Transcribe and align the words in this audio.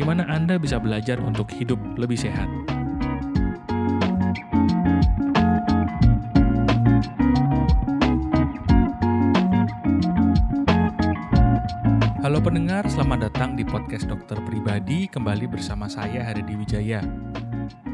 di 0.00 0.08
mana 0.08 0.24
Anda 0.32 0.56
bisa 0.56 0.80
belajar 0.80 1.20
untuk 1.20 1.52
hidup 1.52 1.76
lebih 2.00 2.16
sehat. 2.16 2.48
Halo 12.24 12.40
pendengar, 12.40 12.88
selamat 12.88 13.28
datang 13.28 13.60
di 13.60 13.64
podcast 13.68 14.08
dokter 14.08 14.40
pribadi 14.48 15.04
kembali 15.04 15.44
bersama 15.44 15.84
saya 15.84 16.24
Haridi 16.24 16.56
Wijaya. 16.56 17.04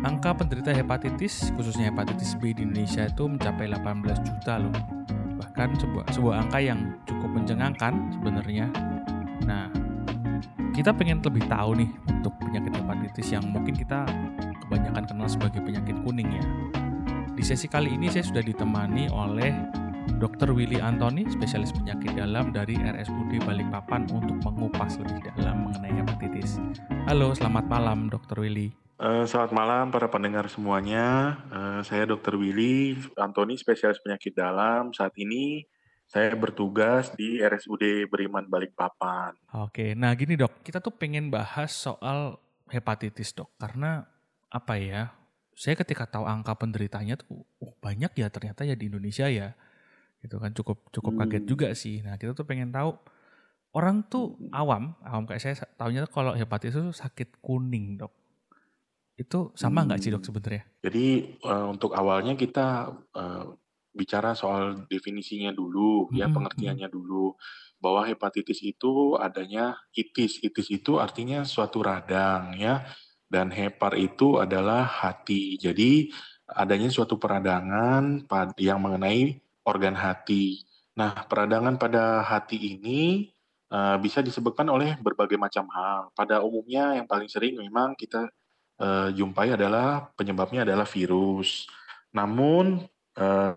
Angka 0.07 0.31
penderita 0.39 0.71
hepatitis, 0.71 1.51
khususnya 1.59 1.91
hepatitis 1.91 2.39
B 2.39 2.55
di 2.55 2.63
Indonesia 2.63 3.11
itu 3.11 3.27
mencapai 3.27 3.67
18 3.67 4.23
juta 4.23 4.63
loh. 4.63 4.75
Bahkan 5.43 5.75
sebuah, 5.83 6.07
sebuah 6.15 6.47
angka 6.47 6.63
yang 6.63 6.95
cukup 7.03 7.35
mencengangkan 7.35 8.15
sebenarnya. 8.15 8.71
Nah, 9.43 9.67
kita 10.77 10.93
pengen 10.93 11.25
lebih 11.25 11.41
tahu 11.49 11.73
nih 11.81 11.89
untuk 12.05 12.37
penyakit 12.37 12.69
hepatitis 12.77 13.33
yang 13.33 13.49
mungkin 13.49 13.73
kita 13.73 14.05
kebanyakan 14.61 15.09
kenal 15.09 15.25
sebagai 15.25 15.65
penyakit 15.65 15.97
kuning 16.05 16.29
ya. 16.29 16.45
Di 17.33 17.41
sesi 17.41 17.65
kali 17.65 17.97
ini 17.97 18.13
saya 18.13 18.29
sudah 18.29 18.45
ditemani 18.45 19.09
oleh 19.09 19.57
Dr. 20.21 20.53
Willy 20.53 20.77
Antoni, 20.77 21.25
spesialis 21.33 21.73
penyakit 21.73 22.13
dalam 22.13 22.53
dari 22.53 22.77
RSUD 22.77 23.41
Balikpapan 23.49 24.05
untuk 24.13 24.37
mengupas 24.45 25.01
lebih 25.01 25.33
dalam 25.33 25.65
mengenai 25.65 25.97
hepatitis. 25.97 26.61
Halo, 27.09 27.33
selamat 27.33 27.73
malam 27.73 28.13
Dr. 28.13 28.45
Willy. 28.45 28.69
Uh, 29.01 29.25
selamat 29.25 29.57
malam 29.57 29.85
para 29.89 30.13
pendengar 30.13 30.45
semuanya. 30.53 31.41
Uh, 31.49 31.81
saya 31.89 32.05
Dr. 32.05 32.37
Willy 32.37 33.01
Antoni, 33.17 33.57
spesialis 33.57 34.05
penyakit 34.05 34.37
dalam. 34.37 34.93
Saat 34.93 35.17
ini 35.17 35.65
saya 36.07 36.31
bertugas 36.39 37.11
di 37.19 37.43
RSUD 37.43 38.07
Beriman 38.07 38.47
Balikpapan. 38.47 39.35
Oke, 39.59 39.99
nah 39.99 40.15
gini 40.15 40.39
dok, 40.39 40.63
kita 40.63 40.79
tuh 40.79 40.95
pengen 40.95 41.35
bahas 41.35 41.75
soal 41.75 42.39
hepatitis 42.71 43.35
dok, 43.35 43.51
karena 43.59 44.07
apa 44.47 44.79
ya? 44.79 45.11
Saya 45.57 45.75
ketika 45.75 46.07
tahu 46.07 46.29
angka 46.29 46.55
penderitanya 46.55 47.19
tuh, 47.19 47.43
oh 47.59 47.75
banyak 47.83 48.13
ya 48.15 48.31
ternyata 48.31 48.63
ya 48.63 48.79
di 48.79 48.87
Indonesia 48.87 49.27
ya, 49.27 49.59
gitu 50.23 50.39
kan 50.39 50.55
cukup 50.55 50.79
cukup 50.95 51.13
hmm. 51.17 51.21
kaget 51.27 51.45
juga 51.45 51.69
sih. 51.75 52.07
Nah 52.07 52.15
kita 52.21 52.39
tuh 52.39 52.47
pengen 52.47 52.71
tahu 52.71 52.95
orang 53.75 54.07
tuh 54.07 54.39
awam, 54.55 54.95
awam 55.03 55.27
kayak 55.27 55.43
saya 55.43 55.55
tahunya 55.75 56.07
kalau 56.07 56.39
hepatitis 56.39 56.79
itu 56.79 56.93
sakit 56.95 57.43
kuning 57.43 57.99
dok. 57.99 58.15
Itu 59.17 59.57
sama 59.57 59.83
nggak 59.89 59.99
hmm. 59.99 60.05
sih 60.07 60.13
dok 60.13 60.23
hmm. 60.23 60.29
sebenarnya? 60.29 60.63
Jadi 60.87 61.07
uh, 61.43 61.67
untuk 61.73 61.97
awalnya 61.97 62.37
kita 62.39 62.95
uh, 63.17 63.45
bicara 63.97 64.37
soal 64.37 64.85
definisinya 64.87 65.51
dulu, 65.51 66.13
ya 66.13 66.29
pengertiannya 66.29 66.87
dulu 66.93 67.33
bahwa 67.81 68.05
hepatitis 68.05 68.61
itu 68.61 69.17
adanya 69.17 69.81
itis. 69.97 70.41
Itis 70.45 70.69
itu 70.69 71.01
artinya 71.01 71.43
suatu 71.49 71.81
radang 71.81 72.57
ya. 72.61 72.85
Dan 73.27 73.51
hepar 73.51 73.99
itu 73.99 74.39
adalah 74.39 74.87
hati. 74.87 75.59
Jadi 75.59 76.15
adanya 76.47 76.87
suatu 76.95 77.19
peradangan 77.19 78.23
yang 78.55 78.79
mengenai 78.79 79.43
organ 79.67 79.99
hati. 79.99 80.63
Nah, 80.95 81.27
peradangan 81.27 81.75
pada 81.75 82.23
hati 82.23 82.79
ini 82.79 83.35
uh, 83.75 83.99
bisa 83.99 84.23
disebabkan 84.23 84.71
oleh 84.71 84.95
berbagai 85.03 85.35
macam 85.35 85.67
hal. 85.75 86.15
Pada 86.15 86.41
umumnya 86.41 86.95
yang 86.95 87.11
paling 87.11 87.27
sering 87.27 87.59
memang 87.59 87.99
kita 87.99 88.31
uh, 88.79 89.11
jumpai 89.11 89.59
adalah 89.59 90.07
penyebabnya 90.15 90.63
adalah 90.63 90.87
virus. 90.87 91.67
Namun 92.15 92.87
uh, 93.19 93.53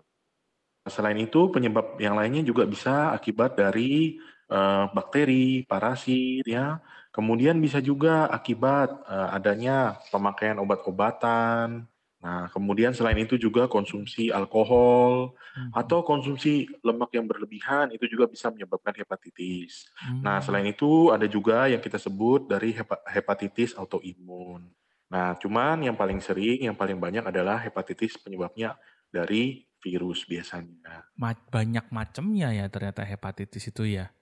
Selain 0.90 1.16
itu, 1.16 1.48
penyebab 1.54 1.96
yang 2.02 2.18
lainnya 2.18 2.42
juga 2.42 2.66
bisa 2.66 3.14
akibat 3.14 3.56
dari 3.56 4.18
uh, 4.50 4.90
bakteri, 4.90 5.64
parasit, 5.64 6.44
ya. 6.44 6.82
Kemudian 7.10 7.58
bisa 7.58 7.78
juga 7.78 8.26
akibat 8.30 8.90
uh, 9.06 9.34
adanya 9.34 9.98
pemakaian 10.10 10.58
obat-obatan. 10.58 11.86
Nah, 12.20 12.52
kemudian 12.52 12.92
selain 12.92 13.16
itu 13.16 13.40
juga 13.40 13.64
konsumsi 13.64 14.28
alkohol 14.28 15.32
hmm. 15.56 15.72
atau 15.72 16.04
konsumsi 16.04 16.68
lemak 16.84 17.16
yang 17.16 17.24
berlebihan 17.24 17.88
itu 17.96 18.04
juga 18.04 18.28
bisa 18.28 18.52
menyebabkan 18.52 18.92
hepatitis. 18.92 19.88
Hmm. 19.96 20.20
Nah, 20.20 20.44
selain 20.44 20.68
itu 20.68 21.08
ada 21.08 21.24
juga 21.24 21.64
yang 21.72 21.80
kita 21.80 21.96
sebut 21.96 22.44
dari 22.44 22.76
hepatitis 23.08 23.72
autoimun. 23.72 24.68
Nah, 25.08 25.32
cuman 25.40 25.80
yang 25.88 25.96
paling 25.96 26.20
sering, 26.20 26.68
yang 26.68 26.76
paling 26.76 27.00
banyak 27.00 27.24
adalah 27.24 27.56
hepatitis 27.56 28.20
penyebabnya 28.20 28.76
dari 29.08 29.64
virus 29.80 30.28
biasanya. 30.28 31.08
Banyak 31.50 31.88
macamnya 31.92 32.52
ya 32.52 32.68
ternyata 32.68 33.04
hepatitis 33.04 33.68
itu 33.68 33.88
ya. 33.88 34.12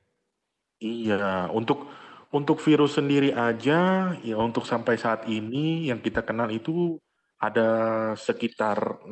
Iya, 0.79 1.51
untuk 1.51 1.91
untuk 2.31 2.63
virus 2.63 3.01
sendiri 3.01 3.35
aja 3.35 4.13
ya 4.21 4.37
untuk 4.39 4.69
sampai 4.69 5.01
saat 5.01 5.27
ini 5.27 5.89
yang 5.91 5.99
kita 5.99 6.23
kenal 6.23 6.47
itu 6.53 7.01
ada 7.41 8.13
sekitar 8.15 9.03
6 9.07 9.11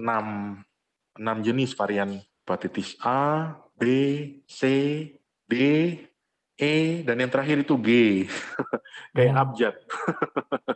6 1.19 1.47
jenis 1.47 1.73
varian 1.73 2.21
hepatitis 2.45 2.95
A, 3.03 3.57
B, 3.75 3.83
C, 4.47 4.61
D, 5.49 5.55
E 6.57 7.05
dan 7.05 7.21
yang 7.21 7.29
terakhir 7.29 7.61
itu 7.67 7.75
G. 7.81 7.89
Kayak 9.17 9.35
oh. 9.35 9.43
abjad. 9.43 9.75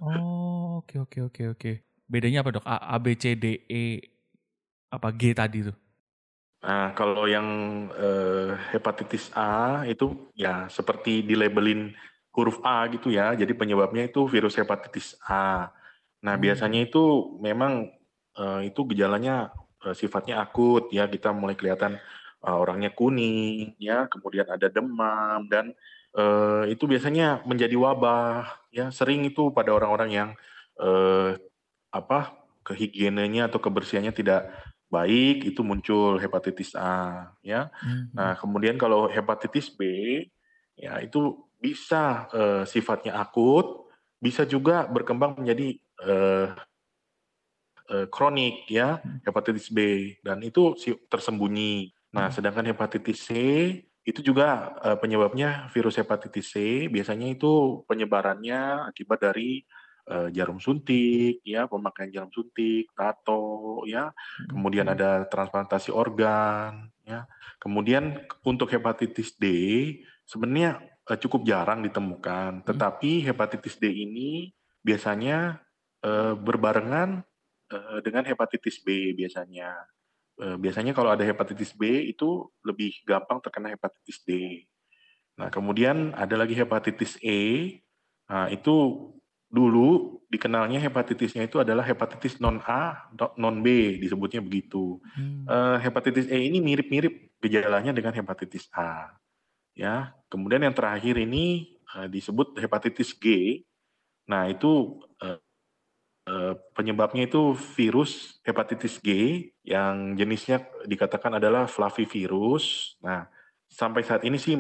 oh, 0.03 0.69
oke 0.85 0.97
oke 1.09 1.19
oke 1.33 1.43
oke. 1.57 1.73
Bedanya 2.11 2.43
apa, 2.43 2.51
Dok? 2.59 2.67
A, 2.67 2.77
A 2.91 2.97
B 2.99 3.15
C 3.15 3.39
D 3.39 3.65
E 3.71 4.03
apa 4.91 5.09
G 5.15 5.33
tadi 5.33 5.71
tuh? 5.71 5.77
Nah, 6.61 6.93
kalau 6.93 7.25
yang 7.25 7.49
eh, 7.97 8.53
hepatitis 8.77 9.33
A 9.33 9.81
itu 9.89 10.29
ya 10.37 10.69
seperti 10.69 11.25
dilabelin 11.25 11.97
huruf 12.37 12.61
A 12.61 12.85
gitu 12.93 13.09
ya. 13.09 13.33
Jadi 13.33 13.57
penyebabnya 13.57 14.05
itu 14.11 14.29
virus 14.29 14.61
hepatitis 14.61 15.17
A. 15.25 15.73
Nah, 16.21 16.35
hmm. 16.37 16.43
biasanya 16.45 16.81
itu 16.85 17.37
memang 17.41 17.89
eh, 18.37 18.61
itu 18.69 18.85
gejalanya 18.93 19.57
eh, 19.89 19.97
sifatnya 19.97 20.45
akut 20.45 20.93
ya. 20.93 21.09
Kita 21.09 21.33
mulai 21.33 21.57
kelihatan 21.57 21.97
eh, 22.45 22.57
orangnya 22.57 22.93
kuning 22.93 23.73
ya, 23.81 24.05
kemudian 24.13 24.45
ada 24.53 24.69
demam 24.69 25.49
dan 25.49 25.73
eh, 26.13 26.65
itu 26.69 26.85
biasanya 26.85 27.41
menjadi 27.49 27.73
wabah 27.81 28.69
ya. 28.69 28.93
Sering 28.93 29.25
itu 29.25 29.49
pada 29.49 29.73
orang-orang 29.73 30.11
yang 30.13 30.29
eh, 30.77 31.41
apa 31.89 32.37
kehigienanya 32.69 33.49
atau 33.49 33.59
kebersihannya 33.65 34.13
tidak 34.13 34.53
baik 34.91 35.47
itu 35.55 35.63
muncul 35.63 36.19
hepatitis 36.19 36.75
A 36.75 37.31
ya. 37.41 37.71
Hmm. 37.79 38.11
Nah, 38.11 38.35
kemudian 38.35 38.75
kalau 38.75 39.07
hepatitis 39.07 39.71
B 39.71 39.87
ya 40.75 40.99
itu 40.99 41.39
bisa 41.63 42.27
uh, 42.35 42.63
sifatnya 42.67 43.15
akut, 43.23 43.87
bisa 44.19 44.43
juga 44.43 44.91
berkembang 44.91 45.39
menjadi 45.39 45.79
uh, 46.03 46.53
uh, 47.95 48.07
kronik 48.11 48.67
ya, 48.67 48.99
hmm. 48.99 49.23
hepatitis 49.23 49.71
B 49.71 50.13
dan 50.27 50.43
itu 50.43 50.75
tersembunyi. 51.07 51.95
Nah, 52.11 52.27
hmm. 52.29 52.35
sedangkan 52.35 52.67
hepatitis 52.75 53.31
C 53.31 53.31
itu 54.03 54.21
juga 54.27 54.75
uh, 54.83 54.99
penyebabnya 54.99 55.71
virus 55.71 55.95
hepatitis 56.03 56.51
C 56.51 56.89
biasanya 56.91 57.31
itu 57.31 57.85
penyebarannya 57.87 58.91
akibat 58.91 59.23
dari 59.23 59.63
uh, 60.11 60.29
jarum 60.35 60.59
suntik, 60.59 61.39
ya 61.47 61.71
pemakaian 61.71 62.11
jarum 62.11 62.35
suntik, 62.35 62.91
tato, 62.99 63.87
ya, 63.87 64.11
kemudian 64.51 64.91
ada 64.91 65.31
transplantasi 65.31 65.95
organ, 65.95 66.91
ya. 67.07 67.31
Kemudian 67.63 68.27
untuk 68.43 68.67
hepatitis 68.75 69.39
D 69.39 69.47
sebenarnya 70.27 70.83
uh, 71.07 71.19
cukup 71.23 71.47
jarang 71.47 71.87
ditemukan, 71.87 72.67
tetapi 72.67 73.23
hepatitis 73.23 73.79
D 73.79 73.87
ini 73.89 74.51
biasanya 74.83 75.63
uh, 76.03 76.35
berbarengan 76.35 77.23
dengan 78.03 78.27
hepatitis 78.27 78.83
B 78.83 79.15
biasanya. 79.15 79.71
Biasanya 80.59 80.91
kalau 80.91 81.15
ada 81.15 81.23
hepatitis 81.23 81.71
B 81.71 82.11
itu 82.11 82.51
lebih 82.67 82.99
gampang 83.07 83.39
terkena 83.39 83.71
hepatitis 83.71 84.19
D. 84.27 84.65
Nah, 85.39 85.55
kemudian 85.55 86.11
ada 86.19 86.35
lagi 86.35 86.59
hepatitis 86.59 87.15
E. 87.23 87.79
Nah, 88.27 88.51
itu 88.51 88.75
dulu 89.51 90.23
dikenalnya 90.31 90.79
hepatitisnya 90.79 91.51
itu 91.51 91.59
adalah 91.59 91.83
hepatitis 91.83 92.39
non 92.39 92.63
A, 92.63 93.11
non 93.35 93.59
B 93.61 93.99
disebutnya 93.99 94.39
begitu. 94.39 95.03
Hmm. 95.19 95.43
Uh, 95.45 95.77
hepatitis 95.83 96.31
E 96.31 96.39
ini 96.47 96.63
mirip-mirip 96.63 97.35
gejalanya 97.43 97.91
dengan 97.91 98.15
hepatitis 98.15 98.71
A. 98.71 99.11
Ya, 99.75 100.15
kemudian 100.31 100.63
yang 100.63 100.75
terakhir 100.75 101.19
ini 101.19 101.75
uh, 101.99 102.07
disebut 102.07 102.63
hepatitis 102.63 103.11
G. 103.19 103.59
Nah 104.31 104.47
itu 104.47 105.03
uh, 105.19 105.43
uh, 106.31 106.55
penyebabnya 106.79 107.27
itu 107.27 107.59
virus 107.75 108.39
hepatitis 108.47 109.03
G 109.03 109.11
yang 109.67 110.15
jenisnya 110.15 110.63
dikatakan 110.87 111.43
adalah 111.43 111.67
flavivirus. 111.67 112.97
Nah, 113.03 113.27
sampai 113.67 114.07
saat 114.07 114.23
ini 114.23 114.39
sih 114.39 114.55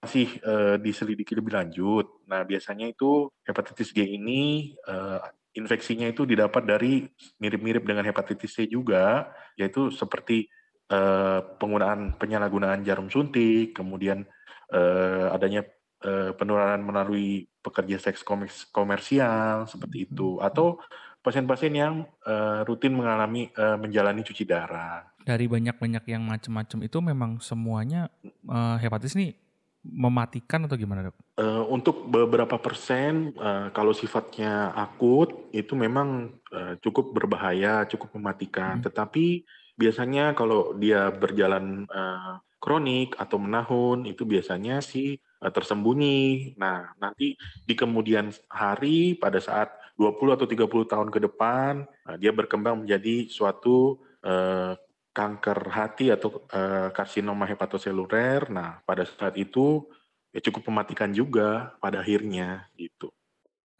masih 0.00 0.40
uh, 0.48 0.80
diselidiki 0.80 1.36
lebih 1.36 1.52
lanjut. 1.52 2.08
Nah, 2.24 2.40
biasanya 2.48 2.88
itu 2.88 3.28
hepatitis 3.44 3.92
G 3.92 4.16
ini 4.16 4.72
uh, 4.88 5.20
infeksinya 5.52 6.08
itu 6.08 6.24
didapat 6.24 6.64
dari 6.64 7.04
mirip-mirip 7.36 7.84
dengan 7.84 8.08
hepatitis 8.08 8.56
C 8.56 8.64
juga, 8.64 9.28
yaitu 9.60 9.92
seperti 9.92 10.48
uh, 10.88 11.44
penggunaan 11.60 12.16
penyalahgunaan 12.16 12.80
jarum 12.80 13.12
suntik, 13.12 13.76
kemudian 13.76 14.24
uh, 14.72 15.36
adanya 15.36 15.68
uh, 16.08 16.32
penularan 16.32 16.80
melalui 16.80 17.44
pekerja 17.60 18.00
seks 18.00 18.24
komersial 18.72 19.68
seperti 19.68 20.08
itu, 20.08 20.40
atau 20.40 20.80
pasien-pasien 21.20 21.76
yang 21.76 22.08
uh, 22.24 22.64
rutin 22.64 22.96
mengalami 22.96 23.52
uh, 23.52 23.76
menjalani 23.76 24.24
cuci 24.24 24.48
darah. 24.48 25.04
Dari 25.20 25.44
banyak-banyak 25.44 26.08
yang 26.08 26.24
macam-macam 26.24 26.78
itu 26.88 26.98
memang 27.04 27.30
semuanya 27.44 28.08
uh, 28.48 28.80
hepatitis 28.80 29.20
nih 29.20 29.36
mematikan 29.80 30.68
atau 30.68 30.76
gimana 30.76 31.08
dok? 31.08 31.16
Uh, 31.40 31.64
untuk 31.72 32.04
beberapa 32.04 32.60
persen, 32.60 33.32
uh, 33.40 33.72
kalau 33.72 33.96
sifatnya 33.96 34.76
akut 34.76 35.48
itu 35.56 35.72
memang 35.72 36.36
uh, 36.52 36.76
cukup 36.84 37.16
berbahaya, 37.16 37.88
cukup 37.88 38.12
mematikan. 38.20 38.80
Hmm. 38.80 38.84
Tetapi 38.84 39.44
biasanya 39.80 40.36
kalau 40.36 40.76
dia 40.76 41.08
berjalan 41.08 41.88
uh, 41.88 42.36
kronik 42.60 43.16
atau 43.16 43.40
menahun 43.40 44.04
itu 44.04 44.28
biasanya 44.28 44.84
sih 44.84 45.16
uh, 45.40 45.48
tersembunyi. 45.48 46.54
Nah 46.60 46.92
nanti 47.00 47.40
di 47.64 47.72
kemudian 47.72 48.28
hari 48.52 49.16
pada 49.16 49.40
saat 49.40 49.72
20 49.96 50.36
atau 50.36 50.46
30 50.48 50.92
tahun 50.92 51.08
ke 51.08 51.18
depan 51.24 51.88
uh, 52.04 52.16
dia 52.20 52.36
berkembang 52.36 52.84
menjadi 52.84 53.32
suatu 53.32 53.96
uh, 54.24 54.76
kanker 55.10 55.70
hati 55.70 56.14
atau 56.14 56.46
uh, 56.50 56.88
karsinoma 56.94 57.46
hepatoseluler. 57.46 58.50
Nah, 58.50 58.80
pada 58.86 59.02
saat 59.06 59.34
itu 59.34 59.86
ya 60.30 60.38
cukup 60.42 60.70
mematikan 60.70 61.10
juga 61.10 61.74
pada 61.82 62.02
akhirnya 62.02 62.70
gitu. 62.78 63.10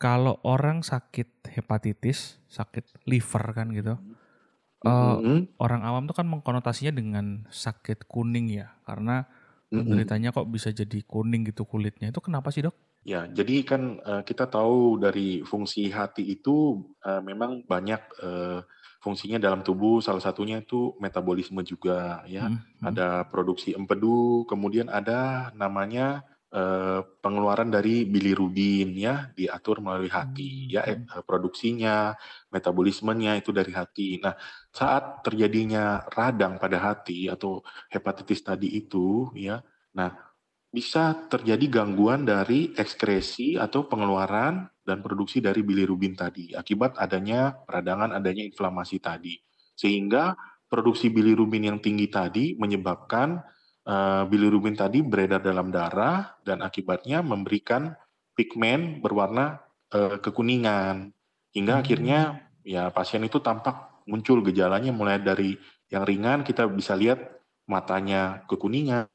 Kalau 0.01 0.41
orang 0.43 0.81
sakit 0.81 1.53
hepatitis, 1.53 2.41
sakit 2.49 3.05
liver 3.05 3.45
kan 3.53 3.69
gitu, 3.71 3.95
mm 4.01 4.89
-hmm. 4.89 5.39
uh, 5.45 5.61
orang 5.61 5.85
awam 5.85 6.09
tuh 6.09 6.17
kan 6.17 6.25
mengkonotasinya 6.25 6.91
dengan 6.91 7.45
sakit 7.53 8.09
kuning 8.09 8.49
ya, 8.49 8.73
karena 8.89 9.29
penderitanya 9.71 10.35
kok 10.35 10.51
bisa 10.51 10.75
jadi 10.75 10.99
kuning 11.07 11.47
gitu 11.47 11.63
kulitnya. 11.63 12.11
Itu 12.11 12.19
kenapa 12.19 12.51
sih 12.51 12.67
dok? 12.67 12.75
Ya, 13.01 13.25
jadi 13.25 13.65
kan 13.65 13.97
uh, 14.05 14.21
kita 14.27 14.45
tahu 14.51 15.01
dari 15.01 15.41
fungsi 15.41 15.89
hati 15.89 16.37
itu 16.37 16.85
uh, 17.01 17.23
memang 17.25 17.65
banyak 17.65 18.03
uh, 18.21 18.61
fungsinya 19.01 19.41
dalam 19.41 19.65
tubuh 19.65 20.05
salah 20.05 20.21
satunya 20.21 20.61
itu 20.61 20.95
metabolisme 21.01 21.65
juga 21.65 22.21
ya. 22.29 22.47
Hmm, 22.47 22.61
hmm. 22.61 22.85
Ada 22.93 23.09
produksi 23.33 23.73
empedu, 23.73 24.45
kemudian 24.45 24.93
ada 24.93 25.49
namanya 25.57 26.23
eh, 26.53 27.01
pengeluaran 27.25 27.73
dari 27.73 28.05
bilirubin 28.05 28.93
ya 29.01 29.33
diatur 29.33 29.81
melalui 29.81 30.13
hati 30.13 30.69
hmm. 30.69 30.73
ya 30.77 30.83
eh, 30.85 31.01
produksinya, 31.25 32.13
metabolismenya 32.53 33.41
itu 33.41 33.51
dari 33.57 33.73
hati. 33.73 34.21
Nah, 34.21 34.37
saat 34.69 35.25
terjadinya 35.25 36.05
radang 36.13 36.61
pada 36.61 36.79
hati 36.79 37.33
atau 37.33 37.65
hepatitis 37.89 38.45
tadi 38.45 38.69
itu 38.77 39.33
ya. 39.33 39.65
Nah, 39.97 40.30
bisa 40.71 41.27
terjadi 41.27 41.83
gangguan 41.83 42.23
dari 42.23 42.71
ekskresi 42.79 43.59
atau 43.59 43.91
pengeluaran 43.91 44.71
dan 44.87 45.03
produksi 45.03 45.43
dari 45.43 45.67
bilirubin 45.67 46.15
tadi 46.15 46.55
akibat 46.55 46.95
adanya 46.95 47.59
peradangan, 47.67 48.15
adanya 48.15 48.47
inflamasi 48.47 49.03
tadi. 49.03 49.35
Sehingga 49.75 50.39
produksi 50.71 51.11
bilirubin 51.11 51.67
yang 51.67 51.79
tinggi 51.83 52.07
tadi 52.07 52.55
menyebabkan 52.55 53.43
uh, 53.91 54.23
bilirubin 54.31 54.79
tadi 54.79 55.03
beredar 55.03 55.43
dalam 55.43 55.75
darah 55.75 56.39
dan 56.47 56.63
akibatnya 56.63 57.19
memberikan 57.27 57.91
pigmen 58.39 59.03
berwarna 59.03 59.59
uh, 59.91 60.23
kekuningan 60.23 61.11
hingga 61.51 61.75
hmm. 61.77 61.83
akhirnya 61.83 62.21
ya 62.63 62.95
pasien 62.95 63.27
itu 63.27 63.43
tampak 63.43 64.07
muncul 64.07 64.39
gejalanya 64.47 64.95
mulai 64.95 65.19
dari 65.19 65.59
yang 65.91 66.07
ringan 66.07 66.47
kita 66.47 66.71
bisa 66.71 66.95
lihat 66.95 67.19
matanya 67.67 68.47
kekuningan 68.47 69.11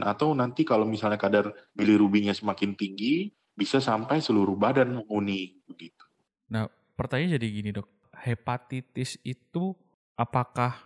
atau 0.00 0.30
nanti 0.38 0.62
kalau 0.62 0.86
misalnya 0.86 1.18
kadar 1.18 1.50
bilirubinnya 1.74 2.30
semakin 2.30 2.78
tinggi 2.78 3.28
bisa 3.54 3.78
sampai 3.78 4.18
seluruh 4.18 4.54
badan 4.54 5.02
menguning 5.02 5.62
begitu. 5.66 6.04
Nah, 6.50 6.70
pertanyaan 6.98 7.38
jadi 7.38 7.46
gini 7.50 7.70
dok, 7.74 7.86
hepatitis 8.14 9.18
itu 9.22 9.74
apakah 10.14 10.78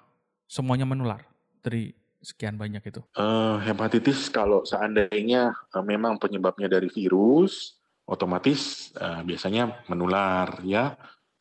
semuanya 0.49 0.88
menular 0.88 1.25
dari 1.61 1.93
sekian 2.20 2.56
banyak 2.56 2.82
itu? 2.85 3.00
Uh, 3.17 3.61
hepatitis 3.62 4.29
kalau 4.29 4.64
seandainya 4.64 5.55
uh, 5.73 5.85
memang 5.85 6.20
penyebabnya 6.20 6.69
dari 6.69 6.88
virus, 6.93 7.79
otomatis 8.08 8.93
uh, 8.99 9.25
biasanya 9.25 9.85
menular 9.88 10.61
ya. 10.64 10.96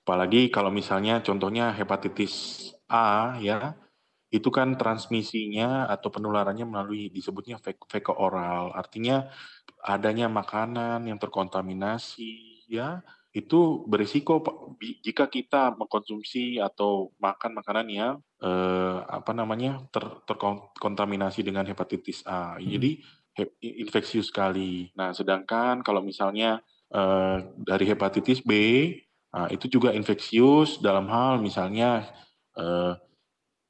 Apalagi 0.08 0.48
kalau 0.48 0.72
misalnya 0.72 1.20
contohnya 1.20 1.76
hepatitis 1.76 2.64
A 2.88 3.36
ya, 3.44 3.76
itu 4.28 4.52
kan 4.52 4.76
transmisinya 4.76 5.88
atau 5.88 6.12
penularannya 6.12 6.68
melalui 6.68 7.08
disebutnya 7.08 7.60
feko 7.64 8.14
oral. 8.16 8.76
Artinya 8.76 9.32
adanya 9.80 10.28
makanan 10.28 11.08
yang 11.08 11.16
terkontaminasi 11.16 12.68
ya 12.68 13.00
itu 13.32 13.86
berisiko 13.86 14.42
jika 15.06 15.30
kita 15.30 15.78
mengkonsumsi 15.78 16.58
atau 16.58 17.14
makan 17.22 17.62
makanan 17.62 17.88
yang 17.88 18.14
eh, 18.42 18.98
apa 19.06 19.32
namanya 19.32 19.86
ter, 19.94 20.04
terkontaminasi 20.26 21.46
dengan 21.46 21.64
hepatitis 21.70 22.26
A. 22.26 22.58
Hmm. 22.58 22.66
Jadi 22.66 22.92
infeksius 23.62 24.34
sekali. 24.34 24.90
Nah, 24.98 25.14
sedangkan 25.14 25.86
kalau 25.86 26.02
misalnya 26.02 26.60
eh, 26.90 27.38
dari 27.62 27.86
hepatitis 27.86 28.42
B 28.42 28.52
nah, 29.30 29.48
itu 29.54 29.70
juga 29.70 29.94
infeksius 29.94 30.82
dalam 30.82 31.06
hal 31.08 31.38
misalnya 31.38 32.10
eh, 32.58 32.94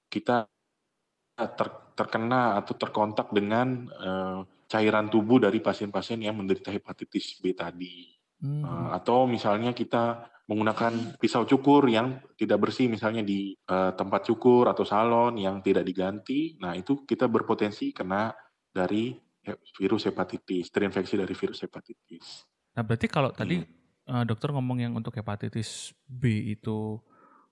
kita 0.07 0.47
ter, 1.37 1.67
terkena 1.93 2.57
atau 2.57 2.73
terkontak 2.73 3.29
dengan 3.29 3.87
uh, 3.93 4.39
cairan 4.67 5.07
tubuh 5.07 5.39
dari 5.39 5.63
pasien-pasien 5.63 6.19
yang 6.19 6.35
menderita 6.35 6.73
hepatitis 6.73 7.39
B 7.39 7.55
tadi. 7.55 8.11
Hmm. 8.41 8.61
Uh, 8.61 8.89
atau 8.93 9.25
misalnya 9.25 9.71
kita 9.73 10.29
menggunakan 10.47 11.19
pisau 11.19 11.43
cukur 11.43 11.83
yang 11.91 12.23
tidak 12.39 12.63
bersih 12.63 12.87
misalnya 12.87 13.19
di 13.19 13.51
uh, 13.67 13.91
tempat 13.91 14.23
cukur 14.31 14.71
atau 14.71 14.87
salon 14.87 15.35
yang 15.35 15.59
tidak 15.59 15.83
diganti. 15.83 16.55
Nah, 16.63 16.73
itu 16.73 17.03
kita 17.03 17.27
berpotensi 17.27 17.91
kena 17.91 18.31
dari 18.71 19.11
virus 19.79 20.07
hepatitis, 20.07 20.71
terinfeksi 20.71 21.15
dari 21.15 21.35
virus 21.35 21.63
hepatitis. 21.63 22.47
Nah, 22.75 22.83
berarti 22.83 23.07
kalau 23.07 23.31
hmm. 23.31 23.39
tadi 23.39 23.57
uh, 24.11 24.23
dokter 24.23 24.51
ngomong 24.51 24.79
yang 24.83 24.93
untuk 24.95 25.15
hepatitis 25.15 25.95
B 26.07 26.51
itu 26.55 26.99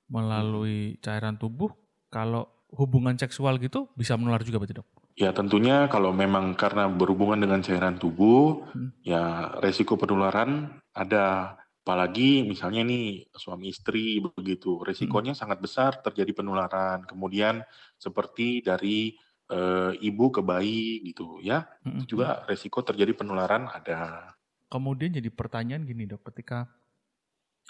melalui 0.08 1.02
cairan 1.02 1.36
tubuh, 1.36 1.72
kalau 2.16 2.48
hubungan 2.72 3.20
seksual 3.20 3.60
gitu 3.60 3.92
bisa 4.00 4.16
menular 4.16 4.40
juga 4.48 4.64
berarti 4.64 4.80
dok? 4.80 4.88
Ya 5.20 5.36
tentunya 5.36 5.92
kalau 5.92 6.16
memang 6.16 6.56
karena 6.56 6.88
berhubungan 6.88 7.40
dengan 7.40 7.60
cairan 7.60 8.00
tubuh, 8.00 8.72
hmm. 8.72 9.04
ya 9.04 9.52
resiko 9.60 10.00
penularan 10.00 10.80
ada. 10.96 11.60
Apalagi 11.86 12.42
misalnya 12.42 12.82
nih 12.82 13.30
suami 13.30 13.70
istri 13.70 14.18
begitu, 14.18 14.82
resikonya 14.82 15.38
hmm. 15.38 15.42
sangat 15.46 15.62
besar 15.62 16.02
terjadi 16.02 16.34
penularan. 16.34 17.06
Kemudian 17.06 17.62
seperti 18.02 18.66
dari 18.66 19.14
e, 19.46 19.60
ibu 20.02 20.34
ke 20.34 20.42
bayi 20.42 21.06
gitu 21.06 21.38
ya, 21.46 21.62
hmm. 21.86 22.02
itu 22.02 22.18
juga 22.18 22.42
resiko 22.50 22.82
terjadi 22.82 23.14
penularan 23.14 23.70
ada. 23.70 24.34
Kemudian 24.66 25.14
jadi 25.14 25.30
pertanyaan 25.30 25.86
gini 25.86 26.10
dok, 26.10 26.26
ketika 26.34 26.66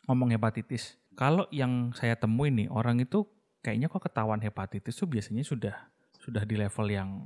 ngomong 0.08 0.32
hepatitis, 0.32 0.96
kalau 1.20 1.44
yang 1.52 1.92
saya 1.92 2.16
temui 2.16 2.56
nih 2.56 2.72
orang 2.72 3.04
itu 3.04 3.28
kayaknya 3.66 3.90
kok 3.90 4.06
ketahuan 4.06 4.38
hepatitis 4.38 4.94
tuh 4.94 5.10
biasanya 5.10 5.42
sudah 5.42 5.74
sudah 6.22 6.46
di 6.46 6.54
level 6.54 6.86
yang 6.86 7.26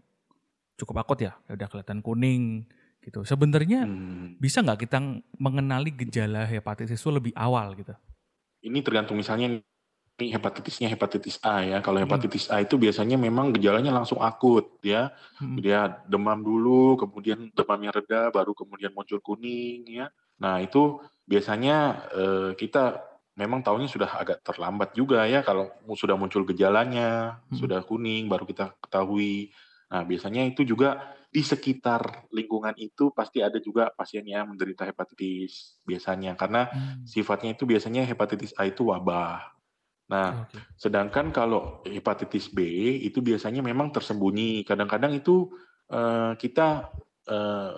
cukup 0.79 1.03
akut 1.03 1.19
ya, 1.19 1.35
ya 1.51 1.59
udah 1.59 1.67
kelihatan 1.67 1.99
kuning 1.99 2.63
gitu. 3.03 3.27
Sebenarnya 3.27 3.83
hmm. 3.83 4.39
bisa 4.39 4.63
nggak 4.63 4.87
kita 4.87 5.03
mengenali 5.35 5.91
gejala 5.91 6.47
hepatitis 6.47 6.95
itu 6.95 7.11
lebih 7.11 7.35
awal 7.35 7.75
gitu? 7.75 7.91
Ini 8.63 8.79
tergantung 8.79 9.19
misalnya 9.19 9.59
ini 10.19 10.35
hepatitisnya 10.35 10.87
hepatitis 10.91 11.39
A 11.43 11.63
ya. 11.63 11.77
Kalau 11.83 11.99
hmm. 11.99 12.07
hepatitis 12.07 12.47
hmm. 12.47 12.55
A 12.55 12.63
itu 12.63 12.75
biasanya 12.79 13.19
memang 13.19 13.51
gejalanya 13.51 13.91
langsung 13.91 14.23
akut 14.23 14.79
ya. 14.79 15.11
Hmm. 15.39 15.59
Dia 15.59 15.99
demam 16.07 16.39
dulu, 16.39 16.95
kemudian 16.95 17.51
demamnya 17.51 17.91
reda, 17.91 18.31
baru 18.31 18.55
kemudian 18.55 18.95
muncul 18.95 19.19
kuning 19.19 19.83
ya. 19.87 20.07
Nah 20.39 20.63
itu 20.63 21.03
biasanya 21.27 22.07
eh, 22.15 22.49
kita 22.55 23.08
memang 23.39 23.63
tahunnya 23.63 23.87
sudah 23.87 24.09
agak 24.19 24.43
terlambat 24.43 24.91
juga 24.91 25.23
ya 25.23 25.39
kalau 25.39 25.71
sudah 25.95 26.19
muncul 26.19 26.43
gejalanya, 26.43 27.39
hmm. 27.47 27.55
sudah 27.55 27.79
kuning 27.87 28.27
baru 28.27 28.43
kita 28.43 28.75
ketahui. 28.83 29.55
Nah, 29.87 30.03
biasanya 30.03 30.43
itu 30.43 30.67
juga 30.67 31.15
di 31.31 31.39
sekitar 31.39 32.27
lingkungan 32.35 32.75
itu 32.75 33.15
pasti 33.15 33.39
ada 33.39 33.61
juga 33.63 33.93
pasien 33.95 34.25
yang 34.25 34.49
menderita 34.49 34.81
hepatitis 34.83 35.77
biasanya 35.85 36.33
karena 36.35 36.67
hmm. 36.67 37.05
sifatnya 37.07 37.55
itu 37.55 37.63
biasanya 37.63 38.03
hepatitis 38.03 38.51
A 38.59 38.67
itu 38.67 38.91
wabah. 38.91 39.55
Nah, 40.09 40.49
okay. 40.49 40.59
sedangkan 40.75 41.29
kalau 41.29 41.85
hepatitis 41.85 42.49
B 42.49 42.65
itu 43.05 43.21
biasanya 43.21 43.61
memang 43.61 43.93
tersembunyi. 43.93 44.65
Kadang-kadang 44.65 45.13
itu 45.13 45.53
uh, 45.93 46.33
kita 46.33 46.89
uh, 47.29 47.77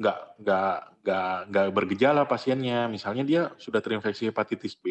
nggak 0.00 0.18
nggak 0.40 0.76
nggak 1.04 1.34
nggak 1.52 1.66
bergejala 1.76 2.22
pasiennya. 2.24 2.88
Misalnya 2.88 3.24
dia 3.28 3.42
sudah 3.60 3.84
terinfeksi 3.84 4.32
hepatitis 4.32 4.72
B, 4.80 4.88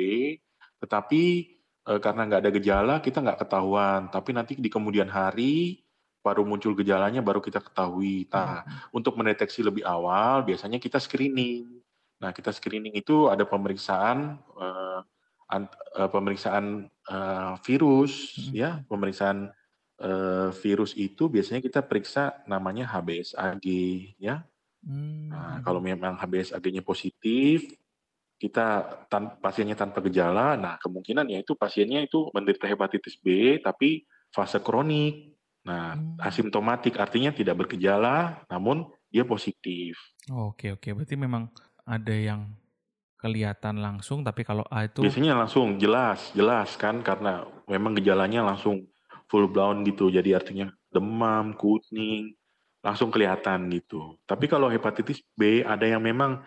tetapi 0.77 1.49
uh, 1.89 1.97
karena 1.97 2.29
nggak 2.29 2.41
ada 2.45 2.51
gejala 2.53 2.95
kita 3.01 3.25
nggak 3.25 3.41
ketahuan. 3.41 4.13
Tapi 4.13 4.29
nanti 4.37 4.53
di 4.61 4.69
kemudian 4.69 5.09
hari 5.09 5.81
baru 6.21 6.45
muncul 6.45 6.77
gejalanya 6.77 7.25
baru 7.25 7.41
kita 7.41 7.57
ketahui. 7.57 8.29
Nah, 8.29 8.61
hmm. 8.61 8.93
untuk 8.93 9.17
mendeteksi 9.17 9.65
lebih 9.65 9.81
awal 9.81 10.45
biasanya 10.45 10.77
kita 10.77 11.01
screening. 11.01 11.65
Nah, 12.21 12.29
kita 12.35 12.53
screening 12.53 12.93
itu 12.99 13.31
ada 13.31 13.47
pemeriksaan 13.47 14.37
uh, 14.59 15.01
uh, 15.49 16.09
pemeriksaan 16.11 16.85
uh, 17.09 17.55
virus 17.65 18.37
hmm. 18.37 18.53
ya, 18.53 18.71
pemeriksaan 18.85 19.49
virus 20.63 20.95
itu 20.95 21.27
biasanya 21.27 21.59
kita 21.59 21.83
periksa 21.83 22.39
namanya 22.47 22.87
HBsAg 22.87 23.67
ya. 24.15 24.47
Hmm. 24.83 25.29
Nah, 25.29 25.59
kalau 25.63 25.83
memang 25.83 26.15
HBsAg-nya 26.15 26.81
positif, 26.81 27.67
kita 28.39 28.87
tan 29.11 29.35
pasiennya 29.43 29.75
tanpa 29.75 29.99
gejala, 29.99 30.55
nah 30.55 30.79
kemungkinan 30.79 31.27
ya 31.27 31.43
itu 31.43 31.59
pasiennya 31.59 32.07
itu 32.07 32.31
menderita 32.31 32.71
hepatitis 32.71 33.19
B 33.19 33.59
tapi 33.59 34.07
fase 34.31 34.63
kronik. 34.63 35.35
Nah, 35.67 35.99
hmm. 35.99 36.23
asimptomatik 36.23 36.95
artinya 36.95 37.35
tidak 37.35 37.67
bergejala, 37.67 38.47
namun 38.47 38.87
dia 39.11 39.27
positif. 39.27 39.99
Oh, 40.31 40.55
oke 40.55 40.79
oke, 40.79 40.87
berarti 40.95 41.19
memang 41.19 41.51
ada 41.83 42.15
yang 42.15 42.55
kelihatan 43.19 43.83
langsung, 43.83 44.23
tapi 44.23 44.47
kalau 44.47 44.63
A 44.71 44.87
itu 44.87 45.03
biasanya 45.03 45.35
langsung 45.35 45.75
jelas, 45.75 46.31
jelas 46.31 46.79
kan 46.79 47.03
karena 47.03 47.43
memang 47.67 47.91
gejalanya 47.99 48.47
langsung 48.47 48.87
full 49.27 49.51
blown 49.51 49.83
gitu, 49.83 50.07
jadi 50.07 50.39
artinya 50.39 50.71
demam, 50.87 51.51
kuning, 51.59 52.38
langsung 52.79 53.11
kelihatan 53.11 53.67
gitu. 53.75 54.15
Tapi 54.23 54.47
kalau 54.47 54.71
hepatitis 54.71 55.19
B 55.35 55.63
ada 55.63 55.83
yang 55.83 55.99
memang 56.03 56.43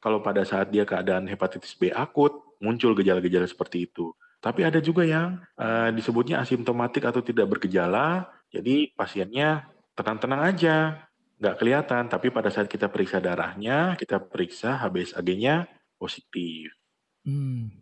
kalau 0.00 0.20
pada 0.20 0.44
saat 0.44 0.68
dia 0.68 0.84
keadaan 0.84 1.24
hepatitis 1.24 1.72
B 1.80 1.88
akut 1.88 2.44
muncul 2.60 2.92
gejala-gejala 2.92 3.48
seperti 3.48 3.88
itu. 3.88 4.12
Tapi 4.44 4.60
ada 4.60 4.76
juga 4.76 5.08
yang 5.08 5.40
uh, 5.56 5.88
disebutnya 5.88 6.44
asimptomatik 6.44 7.08
atau 7.08 7.24
tidak 7.24 7.48
bergejala, 7.48 8.28
jadi 8.52 8.92
pasiennya 8.92 9.72
tenang-tenang 9.96 10.52
aja, 10.52 11.08
nggak 11.40 11.56
kelihatan. 11.56 12.12
Tapi 12.12 12.28
pada 12.28 12.52
saat 12.52 12.68
kita 12.68 12.92
periksa 12.92 13.24
darahnya, 13.24 13.96
kita 13.96 14.20
periksa 14.20 14.76
HBsAg-nya 14.84 15.64
positif. 15.96 16.76
Hmm. 17.24 17.72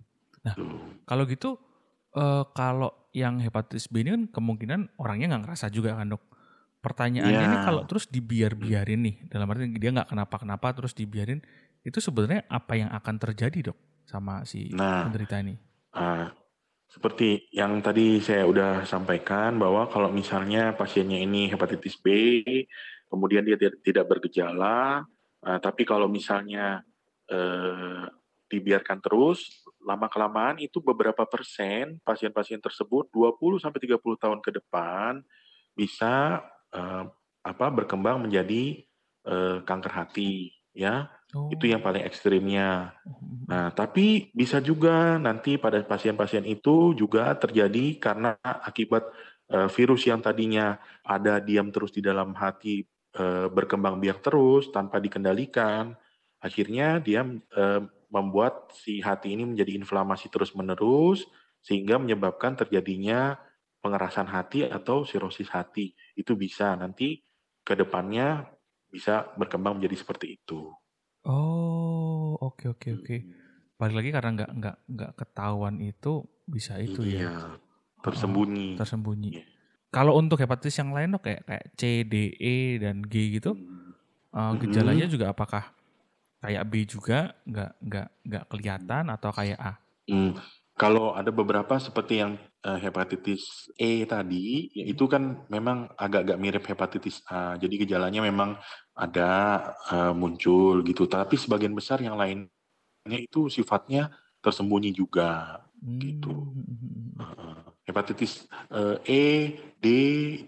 Nah, 0.47 0.55
Tuh. 0.55 1.03
kalau 1.03 1.27
gitu, 1.27 1.59
uh, 2.15 2.47
kalau 2.55 2.95
yang 3.11 3.43
hepatitis 3.43 3.91
B 3.91 4.07
ini 4.07 4.11
kan 4.15 4.25
kemungkinan 4.31 4.81
orangnya 5.03 5.35
nggak 5.35 5.43
ngerasa 5.51 5.67
juga 5.67 5.99
kan 5.99 6.15
dok? 6.15 6.23
Pertanyaannya 6.83 7.31
ya. 7.39 7.47
ini 7.47 7.59
kalau 7.63 7.87
terus 7.87 8.11
dibiar-biarin 8.11 9.01
nih, 9.07 9.17
dalam 9.31 9.47
arti 9.55 9.71
dia 9.79 9.95
nggak 9.95 10.11
kenapa-kenapa 10.11 10.75
terus 10.75 10.99
dibiarin, 10.99 11.39
itu 11.87 12.03
sebenarnya 12.03 12.43
apa 12.51 12.75
yang 12.75 12.91
akan 12.91 13.15
terjadi 13.23 13.71
dok 13.71 13.79
sama 14.03 14.43
si 14.43 14.75
nah, 14.75 15.07
penderita 15.07 15.39
ini? 15.39 15.55
Uh, 15.95 16.27
seperti 16.91 17.47
yang 17.55 17.79
tadi 17.79 18.19
saya 18.19 18.51
udah 18.51 18.83
sampaikan 18.83 19.63
bahwa 19.63 19.87
kalau 19.87 20.11
misalnya 20.11 20.75
pasiennya 20.75 21.23
ini 21.23 21.47
hepatitis 21.55 21.95
B, 22.03 22.43
kemudian 23.07 23.47
dia 23.47 23.55
tidak 23.63 24.19
bergejala, 24.19 25.07
uh, 25.47 25.59
tapi 25.63 25.87
kalau 25.87 26.11
misalnya 26.11 26.83
uh, 27.31 28.11
dibiarkan 28.51 28.99
terus, 28.99 29.63
lama 29.87 30.11
kelamaan 30.11 30.59
itu 30.59 30.83
beberapa 30.83 31.23
persen 31.31 32.03
pasien-pasien 32.03 32.59
tersebut 32.59 33.07
20 33.15 33.63
sampai 33.63 33.79
30 33.79 34.03
tahun 34.19 34.39
ke 34.43 34.51
depan 34.59 35.23
bisa 35.73 36.45
uh, 36.73 37.05
apa 37.43 37.67
berkembang 37.73 38.29
menjadi 38.29 38.85
uh, 39.27 39.65
kanker 39.65 39.93
hati 39.93 40.53
ya 40.73 41.13
Oh. 41.33 41.49
Itu 41.49 41.65
yang 41.65 41.81
paling 41.81 42.05
ekstrimnya. 42.05 42.93
Hmm. 43.09 43.49
Nah, 43.49 43.69
tapi 43.73 44.29
bisa 44.37 44.61
juga 44.61 45.17
nanti 45.17 45.57
pada 45.57 45.81
pasien-pasien 45.81 46.45
itu 46.45 46.93
juga 46.93 47.33
terjadi 47.41 47.97
karena 47.97 48.37
akibat 48.45 49.09
uh, 49.49 49.69
virus 49.73 50.05
yang 50.05 50.21
tadinya 50.21 50.77
ada 51.01 51.41
diam 51.41 51.73
terus 51.73 51.89
di 51.89 52.05
dalam 52.05 52.37
hati 52.37 52.85
uh, 53.17 53.49
berkembang 53.49 53.97
biak 53.97 54.21
terus 54.21 54.69
tanpa 54.69 55.01
dikendalikan. 55.01 55.97
Akhirnya 56.37 57.01
dia 57.01 57.25
uh, 57.57 57.81
membuat 58.13 58.77
si 58.77 59.01
hati 59.01 59.33
ini 59.33 59.49
menjadi 59.49 59.73
inflamasi 59.81 60.29
terus-menerus 60.29 61.25
sehingga 61.65 61.97
menyebabkan 61.97 62.61
terjadinya 62.61 63.41
pengerasan 63.83 64.31
hati 64.31 64.65
atau 64.65 65.03
sirosis 65.03 65.51
hati. 65.51 65.93
Itu 66.15 66.39
bisa 66.39 66.79
nanti 66.79 67.19
ke 67.67 67.75
depannya 67.75 68.47
bisa 68.89 69.35
berkembang 69.35 69.83
menjadi 69.83 69.97
seperti 69.99 70.39
itu. 70.39 70.71
Oh, 71.27 72.39
oke 72.39 72.79
oke 72.79 72.89
oke. 73.03 73.17
Balik 73.79 73.95
lagi 73.99 74.11
karena 74.15 74.31
nggak 74.39 74.51
nggak 74.59 74.77
nggak 74.87 75.13
ketahuan 75.19 75.77
itu 75.83 76.23
bisa 76.47 76.79
itu 76.79 77.03
ya. 77.03 77.19
Iya, 77.19 77.35
tersembunyi. 78.03 78.75
Oh, 78.75 78.79
tersembunyi. 78.79 79.31
Yeah. 79.35 79.47
Kalau 79.93 80.17
untuk 80.17 80.41
hepatitis 80.41 80.81
yang 80.81 80.97
lain 80.97 81.21
kayak 81.21 81.45
kayak 81.45 81.67
C, 81.77 82.07
D, 82.09 82.33
E 82.41 82.81
dan 82.81 83.05
G 83.05 83.37
gitu, 83.37 83.53
uh, 84.33 84.53
gejalanya 84.57 85.05
juga 85.05 85.37
apakah 85.37 85.69
kayak 86.41 86.65
B 86.65 86.89
juga 86.89 87.37
nggak 87.45 87.73
nggak 87.87 88.09
nggak 88.25 88.45
kelihatan 88.49 89.05
atau 89.13 89.31
kayak 89.31 89.59
A? 89.61 89.73
Hmm. 90.09 90.33
Kalau 90.73 91.13
ada 91.13 91.29
beberapa 91.29 91.77
seperti 91.77 92.25
yang 92.25 92.41
uh, 92.65 92.81
hepatitis 92.81 93.69
E 93.77 94.09
tadi, 94.09 94.73
ya 94.73 94.89
itu 94.89 95.05
kan 95.05 95.45
memang 95.53 95.93
agak-agak 96.01 96.39
mirip 96.41 96.65
hepatitis 96.65 97.21
A. 97.29 97.61
Jadi 97.61 97.85
gejalanya 97.85 98.25
memang 98.25 98.57
ada 98.97 99.31
uh, 99.93 100.13
muncul 100.17 100.81
gitu. 100.81 101.05
Tapi 101.05 101.37
sebagian 101.37 101.77
besar 101.77 102.01
yang 102.01 102.17
lainnya 102.17 103.19
itu 103.21 103.53
sifatnya 103.53 104.11
tersembunyi 104.41 104.97
juga 104.97 105.61
gitu. 105.85 106.57
Uh, 107.21 107.69
hepatitis 107.89 108.49
uh, 108.73 108.97
E, 109.05 109.59
D 109.77 109.87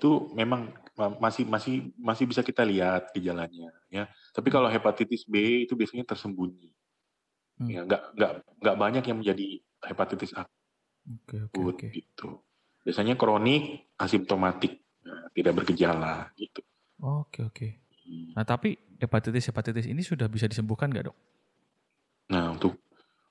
itu 0.00 0.32
memang 0.32 0.72
masih 0.94 1.42
masih 1.44 1.90
masih 1.98 2.24
bisa 2.30 2.40
kita 2.46 2.62
lihat 2.62 3.10
gejalanya 3.10 3.74
ya. 3.90 4.06
Tapi 4.30 4.48
kalau 4.48 4.70
hepatitis 4.70 5.26
B 5.26 5.66
itu 5.66 5.74
biasanya 5.74 6.06
tersembunyi. 6.06 6.70
Hmm. 7.58 7.70
Ya, 7.70 7.80
nggak 7.86 8.02
nggak 8.14 8.32
nggak 8.62 8.76
banyak 8.78 9.04
yang 9.06 9.18
menjadi 9.22 9.48
hepatitis 9.88 10.32
akut 10.34 10.50
okay, 11.24 11.40
okay, 11.44 11.62
okay. 11.64 11.90
gitu. 11.92 12.40
Biasanya 12.84 13.16
kronik, 13.16 13.94
asimptomatik, 13.96 14.84
nah, 15.04 15.28
tidak 15.32 15.64
bergejala 15.64 16.32
gitu. 16.36 16.60
Oke 17.00 17.40
okay, 17.40 17.42
oke. 17.44 17.54
Okay. 17.54 17.70
Hmm. 18.04 18.28
Nah 18.36 18.44
tapi 18.44 18.76
hepatitis 19.00 19.48
hepatitis 19.48 19.86
ini 19.88 20.04
sudah 20.04 20.28
bisa 20.28 20.44
disembuhkan 20.44 20.92
nggak 20.92 21.12
dok? 21.12 21.16
Nah 22.32 22.52
untuk 22.52 22.80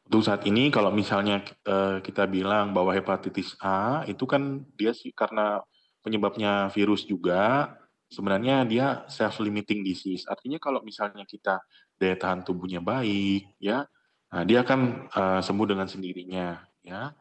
untuk 0.09 0.21
saat 0.25 0.43
ini 0.49 0.69
kalau 0.73 0.91
misalnya 0.91 1.41
uh, 1.65 2.01
kita 2.03 2.27
bilang 2.27 2.75
bahwa 2.75 2.93
hepatitis 2.93 3.55
A 3.61 4.03
itu 4.09 4.25
kan 4.27 4.65
dia 4.75 4.91
sih 4.91 5.13
karena 5.13 5.61
penyebabnya 6.03 6.67
virus 6.73 7.07
juga 7.07 7.71
sebenarnya 8.11 8.67
dia 8.67 8.85
self 9.09 9.41
limiting 9.41 9.81
disease. 9.81 10.27
Artinya 10.29 10.59
kalau 10.61 10.83
misalnya 10.85 11.25
kita 11.25 11.63
daya 11.97 12.17
tahan 12.19 12.43
tubuhnya 12.43 12.83
baik 12.83 13.57
ya 13.57 13.87
Nah, 14.33 14.41
dia 14.41 14.65
akan 14.65 15.13
uh, 15.13 15.41
sembuh 15.45 15.67
dengan 15.69 15.85
sendirinya, 15.85 16.57
ya. 16.81 17.13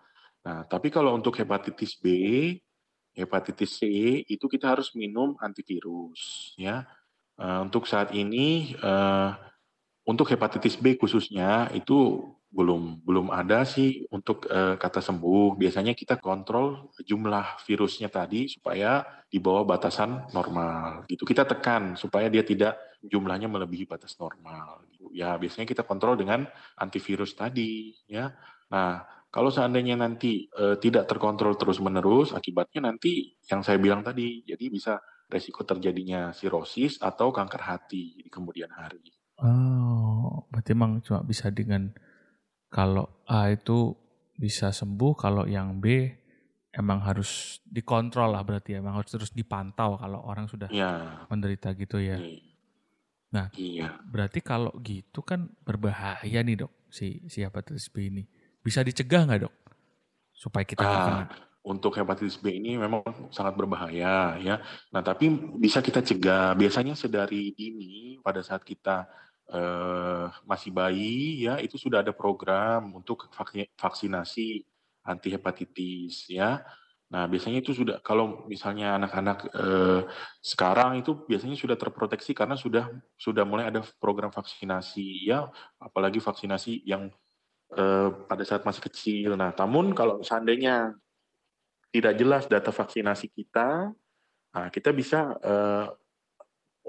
Nah, 0.43 0.61
tapi 0.65 0.89
kalau 0.89 1.13
untuk 1.13 1.37
hepatitis 1.37 2.01
B, 2.01 2.09
hepatitis 3.13 3.85
C 3.85 3.85
itu 4.25 4.49
kita 4.49 4.73
harus 4.73 4.97
minum 4.97 5.37
antivirus, 5.37 6.57
ya. 6.57 6.89
Uh, 7.37 7.69
untuk 7.69 7.85
saat 7.85 8.17
ini, 8.17 8.73
uh, 8.81 9.37
untuk 10.09 10.33
hepatitis 10.33 10.81
B 10.81 10.97
khususnya 10.97 11.69
itu 11.77 12.25
belum 12.53 13.01
belum 13.01 13.33
ada 13.33 13.65
sih 13.65 14.05
untuk 14.13 14.45
uh, 14.53 14.77
kata 14.77 15.01
sembuh. 15.01 15.57
Biasanya 15.57 15.97
kita 15.97 16.21
kontrol 16.21 16.93
jumlah 17.01 17.65
virusnya 17.65 18.13
tadi 18.13 18.49
supaya 18.49 19.05
di 19.29 19.41
bawah 19.41 19.65
batasan 19.65 20.29
normal. 20.37 21.09
Gitu 21.09 21.25
kita 21.25 21.49
tekan 21.49 21.97
supaya 21.97 22.29
dia 22.29 22.45
tidak 22.45 22.77
jumlahnya 23.01 23.49
melebihi 23.49 23.89
batas 23.89 24.21
normal. 24.21 24.85
Ya 25.13 25.37
biasanya 25.37 25.69
kita 25.69 25.85
kontrol 25.85 26.17
dengan 26.17 26.49
antivirus 26.81 27.37
tadi. 27.37 27.93
Ya. 28.09 28.33
Nah 28.73 29.05
kalau 29.33 29.49
seandainya 29.49 29.97
nanti 29.97 30.45
uh, 30.61 30.77
tidak 30.77 31.09
terkontrol 31.09 31.57
terus 31.57 31.81
menerus, 31.81 32.37
akibatnya 32.37 32.93
nanti 32.93 33.33
yang 33.49 33.65
saya 33.65 33.81
bilang 33.81 34.05
tadi, 34.05 34.45
jadi 34.45 34.69
bisa 34.69 35.01
resiko 35.33 35.65
terjadinya 35.65 36.37
sirosis 36.37 37.01
atau 37.01 37.33
kanker 37.33 37.65
hati 37.65 38.21
di 38.21 38.29
kemudian 38.29 38.69
hari. 38.69 39.01
Oh, 39.41 40.45
berarti 40.53 40.77
memang 40.77 41.01
cuma 41.01 41.25
bisa 41.25 41.49
dengan 41.49 41.89
kalau 42.69 43.25
A 43.25 43.49
itu 43.49 43.97
bisa 44.37 44.69
sembuh, 44.69 45.17
kalau 45.17 45.49
yang 45.49 45.81
B 45.81 46.13
emang 46.73 47.01
harus 47.01 47.61
dikontrol 47.65 48.37
lah 48.37 48.45
berarti 48.45 48.77
ya, 48.77 48.85
emang 48.85 49.01
harus 49.01 49.09
terus 49.09 49.33
dipantau 49.33 49.97
kalau 49.97 50.21
orang 50.29 50.45
sudah 50.45 50.69
ya. 50.69 51.25
menderita 51.33 51.73
gitu 51.73 52.05
ya. 52.05 52.21
Iya. 52.21 52.52
Nah, 53.33 53.49
Iya. 53.57 53.97
berarti 54.05 54.45
kalau 54.45 54.71
gitu 54.85 55.25
kan 55.25 55.49
berbahaya 55.65 56.41
nih 56.45 56.65
dok 56.65 56.73
si 56.93 57.25
si 57.27 57.41
hepatitis 57.41 57.89
B 57.89 58.13
ini. 58.13 58.29
Bisa 58.61 58.85
dicegah 58.85 59.25
nggak 59.25 59.41
dok? 59.49 59.55
Supaya 60.31 60.65
kita 60.69 60.85
Ah, 60.85 61.05
kena. 61.05 61.25
untuk 61.63 61.97
hepatitis 61.97 62.37
B 62.37 62.53
ini 62.53 62.77
memang 62.77 63.01
sangat 63.33 63.55
berbahaya 63.57 64.37
ya. 64.37 64.61
Nah, 64.93 65.01
tapi 65.01 65.31
bisa 65.57 65.81
kita 65.81 66.05
cegah. 66.05 66.53
Biasanya 66.53 66.93
sedari 66.93 67.57
dini 67.57 68.21
pada 68.21 68.45
saat 68.45 68.63
kita 68.63 69.09
eh, 69.53 70.27
masih 70.49 70.73
bayi 70.73 71.45
ya, 71.45 71.61
itu 71.61 71.77
sudah 71.77 72.01
ada 72.01 72.17
program 72.17 72.89
untuk 72.97 73.29
vaksinasi 73.77 74.65
anti 75.05 75.29
hepatitis 75.29 76.25
ya. 76.25 76.65
Nah, 77.13 77.29
biasanya 77.29 77.61
itu 77.61 77.77
sudah 77.77 78.01
kalau 78.01 78.49
misalnya 78.49 78.97
anak-anak 78.97 79.39
eh, 79.53 80.01
sekarang 80.41 81.05
itu 81.05 81.29
biasanya 81.29 81.61
sudah 81.61 81.77
terproteksi 81.77 82.33
karena 82.33 82.57
sudah 82.57 82.89
sudah 83.21 83.45
mulai 83.45 83.69
ada 83.69 83.85
program 84.01 84.33
vaksinasi 84.33 85.29
ya, 85.29 85.45
apalagi 85.77 86.25
vaksinasi 86.25 86.89
yang 86.89 87.13
eh, 87.77 88.09
pada 88.25 88.43
saat 88.49 88.65
masih 88.65 88.89
kecil. 88.89 89.37
Nah, 89.37 89.53
namun 89.53 89.93
kalau 89.93 90.25
seandainya 90.25 90.97
tidak 91.93 92.17
jelas 92.17 92.49
data 92.49 92.73
vaksinasi 92.73 93.29
kita, 93.29 93.93
nah 94.57 94.67
kita 94.73 94.89
bisa 94.97 95.37
eh, 95.45 95.87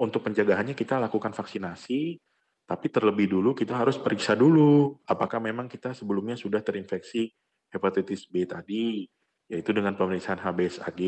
untuk 0.00 0.24
pencegahannya 0.24 0.72
kita 0.72 1.04
lakukan 1.04 1.36
vaksinasi, 1.36 2.16
tapi 2.64 2.86
terlebih 2.88 3.28
dulu 3.28 3.52
kita 3.52 3.76
harus 3.76 4.00
periksa 4.00 4.32
dulu 4.32 4.96
apakah 5.04 5.36
memang 5.36 5.68
kita 5.68 5.92
sebelumnya 5.92 6.32
sudah 6.32 6.64
terinfeksi 6.64 7.28
hepatitis 7.68 8.24
B 8.24 8.48
tadi, 8.48 9.04
yaitu 9.48 9.70
dengan 9.76 9.94
pemeriksaan 9.94 10.40
HBsAg. 10.40 11.00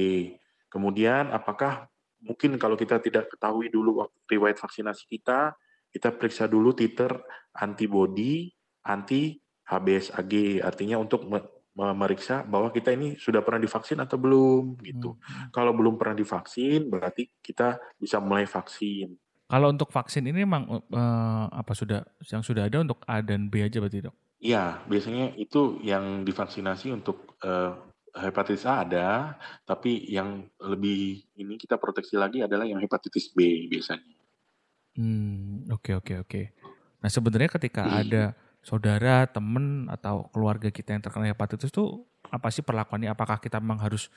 Kemudian 0.68 1.32
apakah 1.32 1.88
mungkin 2.20 2.58
kalau 2.60 2.74
kita 2.74 3.00
tidak 3.00 3.32
ketahui 3.32 3.70
dulu 3.72 4.04
riwayat 4.28 4.58
vaksinasi 4.60 5.08
kita, 5.08 5.54
kita 5.92 6.12
periksa 6.12 6.44
dulu 6.50 6.76
titer 6.76 7.16
antibody 7.56 8.52
anti 8.84 9.40
HBsAg, 9.66 10.62
artinya 10.62 11.00
untuk 11.00 11.26
me- 11.26 11.56
memeriksa 11.76 12.40
bahwa 12.48 12.72
kita 12.72 12.96
ini 12.96 13.20
sudah 13.20 13.44
pernah 13.44 13.60
divaksin 13.60 14.00
atau 14.00 14.16
belum 14.16 14.80
gitu. 14.80 15.20
Hmm. 15.20 15.52
Kalau 15.52 15.76
belum 15.76 16.00
pernah 16.00 16.16
divaksin 16.16 16.88
berarti 16.88 17.28
kita 17.44 17.76
bisa 18.00 18.16
mulai 18.16 18.48
vaksin. 18.48 19.12
Kalau 19.46 19.70
untuk 19.70 19.92
vaksin 19.92 20.26
ini 20.26 20.42
emang 20.42 20.66
eh, 20.72 21.44
apa 21.52 21.72
sudah 21.76 22.02
yang 22.32 22.42
sudah 22.42 22.66
ada 22.66 22.82
untuk 22.82 23.04
A 23.04 23.20
dan 23.20 23.52
B 23.52 23.60
aja 23.62 23.78
berarti 23.78 24.08
dok? 24.08 24.16
Iya, 24.40 24.82
biasanya 24.88 25.36
itu 25.36 25.78
yang 25.84 26.24
divaksinasi 26.24 26.96
untuk 26.96 27.36
eh, 27.44 27.72
hepatitis 28.16 28.64
A 28.64 28.82
ada, 28.82 29.36
tapi 29.68 30.08
yang 30.08 30.48
lebih 30.60 31.28
ini 31.36 31.54
kita 31.60 31.76
proteksi 31.76 32.16
lagi 32.16 32.40
adalah 32.40 32.64
yang 32.64 32.80
hepatitis 32.80 33.30
B 33.36 33.68
biasanya. 33.68 34.16
Hmm, 34.96 35.68
oke 35.68 36.00
oke 36.00 36.14
oke. 36.24 36.42
Nah 37.04 37.10
sebenarnya 37.12 37.50
ketika 37.52 37.84
Hmm. 37.84 38.00
ada 38.00 38.24
saudara, 38.64 39.28
temen 39.28 39.86
atau 39.92 40.26
keluarga 40.32 40.72
kita 40.72 40.96
yang 40.96 41.02
terkena 41.04 41.30
hepatitis 41.30 41.68
tuh 41.70 42.08
apa 42.32 42.48
sih 42.48 42.64
perlakuannya? 42.64 43.12
Apakah 43.12 43.38
kita 43.38 43.60
memang 43.60 43.78
harus 43.84 44.08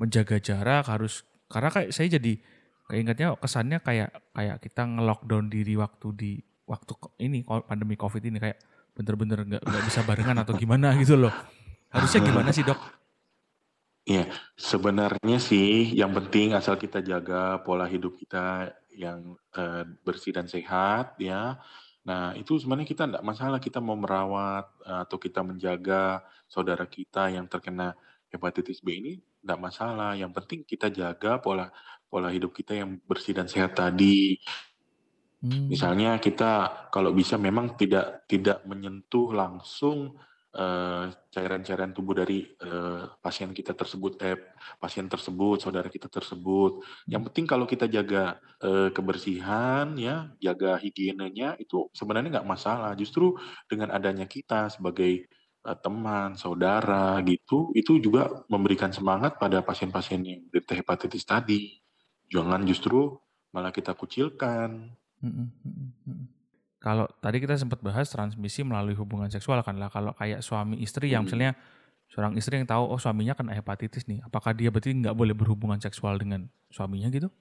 menjaga 0.00 0.40
jarak? 0.40 0.88
Harus 0.88 1.22
karena 1.46 1.68
kayak 1.70 1.92
saya 1.92 2.16
jadi 2.16 2.40
keingetnya 2.88 3.36
kesannya 3.38 3.78
kayak 3.84 4.10
kayak 4.32 4.56
kita 4.64 4.82
nge-lockdown 4.84 5.48
diri 5.52 5.76
waktu 5.76 6.08
di 6.16 6.32
waktu 6.64 6.92
ini 7.20 7.44
pandemi 7.44 7.96
covid 7.96 8.24
ini 8.24 8.40
kayak 8.40 8.58
bener-bener 8.96 9.44
nggak 9.44 9.62
nggak 9.62 9.84
bisa 9.84 10.00
barengan 10.08 10.40
atau 10.40 10.56
gimana 10.56 10.96
gitu 10.96 11.20
loh. 11.20 11.32
Harusnya 11.92 12.24
gimana 12.24 12.50
sih 12.50 12.64
dok? 12.64 13.03
Iya, 14.04 14.28
sebenarnya 14.52 15.38
sih 15.40 15.96
yang 15.96 16.12
penting 16.12 16.52
asal 16.52 16.76
kita 16.76 17.00
jaga 17.00 17.64
pola 17.64 17.88
hidup 17.88 18.20
kita 18.20 18.68
yang 18.92 19.32
eh, 19.56 19.84
bersih 20.04 20.36
dan 20.36 20.44
sehat 20.44 21.16
ya. 21.16 21.56
Nah, 22.04 22.36
itu 22.36 22.60
sebenarnya 22.60 22.84
kita 22.84 23.08
tidak 23.08 23.24
masalah 23.24 23.56
kita 23.56 23.80
mau 23.80 23.96
merawat 23.96 24.68
eh, 24.84 25.00
atau 25.08 25.16
kita 25.16 25.40
menjaga 25.40 26.20
saudara 26.44 26.84
kita 26.84 27.32
yang 27.32 27.48
terkena 27.48 27.96
hepatitis 28.28 28.84
B 28.84 28.88
ini 29.00 29.12
tidak 29.40 29.58
masalah. 29.72 30.12
Yang 30.20 30.32
penting 30.36 30.60
kita 30.68 30.92
jaga 30.92 31.40
pola 31.40 31.72
pola 32.12 32.28
hidup 32.28 32.52
kita 32.52 32.76
yang 32.76 33.00
bersih 33.08 33.32
dan 33.32 33.48
sehat 33.48 33.72
tadi. 33.72 34.36
Hmm, 35.40 35.72
Misalnya 35.72 36.20
kita 36.20 36.52
kalau 36.92 37.16
bisa 37.16 37.40
memang 37.40 37.72
tidak 37.80 38.28
tidak 38.28 38.60
menyentuh 38.68 39.32
langsung 39.32 40.12
eh, 40.54 41.04
cairan-cairan 41.34 41.90
tubuh 41.90 42.14
dari 42.14 42.46
eh, 42.46 43.02
pasien 43.18 43.50
kita 43.50 43.74
tersebut, 43.74 44.22
eh, 44.22 44.38
pasien 44.78 45.10
tersebut, 45.10 45.58
saudara 45.60 45.90
kita 45.90 46.06
tersebut. 46.06 46.82
Yang 47.10 47.22
penting 47.30 47.46
kalau 47.50 47.66
kita 47.66 47.90
jaga 47.90 48.38
eh, 48.62 48.90
kebersihan, 48.94 49.98
ya, 49.98 50.30
jaga 50.38 50.78
higienenya 50.78 51.58
itu 51.58 51.90
sebenarnya 51.92 52.40
nggak 52.40 52.48
masalah. 52.48 52.94
Justru 52.94 53.34
dengan 53.66 53.90
adanya 53.90 54.24
kita 54.30 54.70
sebagai 54.70 55.26
eh, 55.66 55.78
teman, 55.82 56.38
saudara 56.38 57.18
gitu, 57.26 57.74
itu 57.74 57.98
juga 57.98 58.46
memberikan 58.46 58.94
semangat 58.94 59.36
pada 59.42 59.60
pasien-pasien 59.66 60.22
yang 60.22 60.40
menderita 60.46 60.74
hepatitis 60.78 61.26
tadi. 61.26 61.82
Jangan 62.30 62.62
justru 62.66 63.18
malah 63.54 63.70
kita 63.70 63.94
kucilkan. 63.94 64.90
Mm, 65.22 65.30
mm, 65.30 65.48
mm, 65.62 65.90
mm. 66.10 66.33
Kalau 66.84 67.08
tadi 67.24 67.40
kita 67.40 67.56
sempat 67.56 67.80
bahas 67.80 68.12
transmisi 68.12 68.60
melalui 68.60 68.92
hubungan 68.92 69.32
seksual 69.32 69.64
kan 69.64 69.80
lah. 69.80 69.88
Kalau 69.88 70.12
kayak 70.20 70.44
suami 70.44 70.76
istri 70.84 71.08
yang 71.16 71.24
Hmm. 71.24 71.32
misalnya 71.32 71.52
seorang 72.12 72.36
istri 72.36 72.60
yang 72.60 72.68
tahu 72.68 72.84
oh 72.92 73.00
suaminya 73.00 73.32
kena 73.32 73.56
hepatitis 73.56 74.04
nih, 74.04 74.20
apakah 74.20 74.52
dia 74.52 74.68
berarti 74.68 74.92
nggak 74.92 75.16
boleh 75.16 75.32
berhubungan 75.32 75.80
seksual 75.80 76.20
dengan 76.20 76.44
suaminya 76.68 77.08
gitu? 77.08 77.32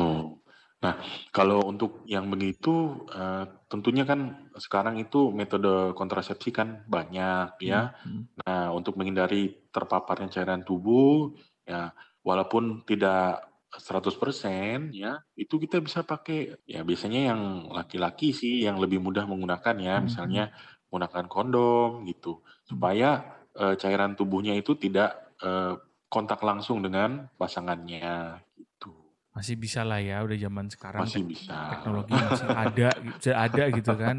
Oh. 0.00 0.40
Nah, 0.78 0.94
kalau 1.34 1.66
untuk 1.66 2.06
yang 2.06 2.30
begitu, 2.30 3.02
eh, 3.10 3.44
tentunya 3.66 4.06
kan 4.06 4.48
sekarang 4.54 4.94
itu 5.02 5.34
metode 5.34 5.90
kontrasepsi 5.98 6.54
kan 6.54 6.86
banyak 6.86 7.58
ya. 7.66 7.90
Hmm, 8.06 8.30
Nah, 8.46 8.70
untuk 8.70 8.94
menghindari 8.94 9.66
terpaparnya 9.74 10.30
cairan 10.30 10.62
tubuh, 10.62 11.34
ya 11.66 11.90
walaupun 12.22 12.86
tidak 12.86 13.47
100% 13.76 14.88
ya, 14.96 15.20
itu 15.36 15.60
kita 15.60 15.78
bisa 15.84 16.00
pakai 16.00 16.56
ya 16.64 16.80
biasanya 16.80 17.32
yang 17.34 17.40
laki-laki 17.68 18.32
sih 18.32 18.64
yang 18.64 18.80
lebih 18.80 18.96
mudah 19.02 19.28
menggunakan 19.28 19.76
ya, 19.76 19.94
Hmm, 20.00 20.06
misalnya 20.08 20.44
menggunakan 20.88 21.24
kondom 21.28 21.90
gitu, 22.08 22.40
supaya 22.64 23.36
eh, 23.52 23.74
cairan 23.76 24.16
tubuhnya 24.16 24.56
itu 24.56 24.72
tidak 24.80 25.36
eh, 25.44 25.76
kontak 26.08 26.40
langsung 26.40 26.80
dengan 26.80 27.28
pasangannya 27.36 28.40
gitu. 28.56 28.96
Masih 29.36 29.54
bisa 29.60 29.84
lah 29.84 30.00
ya, 30.00 30.24
udah 30.24 30.38
zaman 30.40 30.66
sekarang 30.72 31.04
Masih 31.04 31.22
bisa. 31.28 31.58
teknologi 31.68 32.16
masih 32.16 32.48
ada, 32.48 32.88
bisa 32.96 33.32
ada 33.36 33.64
gitu 33.70 33.92
kan, 33.94 34.16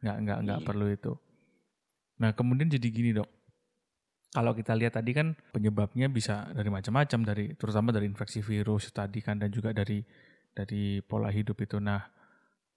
nggak 0.00 0.16
nggak 0.22 0.38
nggak 0.46 0.60
Iya. 0.62 0.66
perlu 0.70 0.86
itu. 0.88 1.12
Nah 2.22 2.30
kemudian 2.30 2.70
jadi 2.70 2.88
gini 2.88 3.10
dok, 3.10 3.26
kalau 4.34 4.50
kita 4.50 4.74
lihat 4.74 4.98
tadi 4.98 5.14
kan 5.14 5.38
penyebabnya 5.54 6.10
bisa 6.10 6.50
dari 6.50 6.66
macam-macam, 6.66 7.20
dari 7.22 7.54
terutama 7.54 7.94
dari 7.94 8.10
infeksi 8.10 8.42
virus 8.42 8.90
tadi 8.90 9.22
kan 9.22 9.38
dan 9.38 9.54
juga 9.54 9.70
dari 9.70 10.02
dari 10.50 10.98
pola 11.06 11.30
hidup 11.30 11.54
itu. 11.62 11.78
Nah 11.78 12.02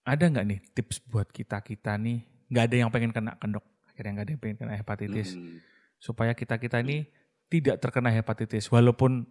ada 0.06 0.24
nggak 0.30 0.46
nih 0.46 0.60
tips 0.78 1.02
buat 1.10 1.34
kita 1.34 1.66
kita 1.66 1.98
nih, 1.98 2.22
nggak 2.54 2.64
ada 2.70 2.76
yang 2.78 2.90
pengen 2.94 3.10
kena 3.10 3.34
kan 3.42 3.58
dok, 3.58 3.66
akhirnya 3.90 4.22
nggak 4.22 4.26
ada 4.30 4.32
yang 4.38 4.42
pengen 4.46 4.58
kena 4.62 4.74
hepatitis, 4.78 5.34
Mm. 5.34 5.58
supaya 5.98 6.38
kita 6.38 6.62
kita 6.62 6.78
ini 6.86 7.10
tidak 7.50 7.82
terkena 7.82 8.14
hepatitis, 8.14 8.70
walaupun 8.70 9.26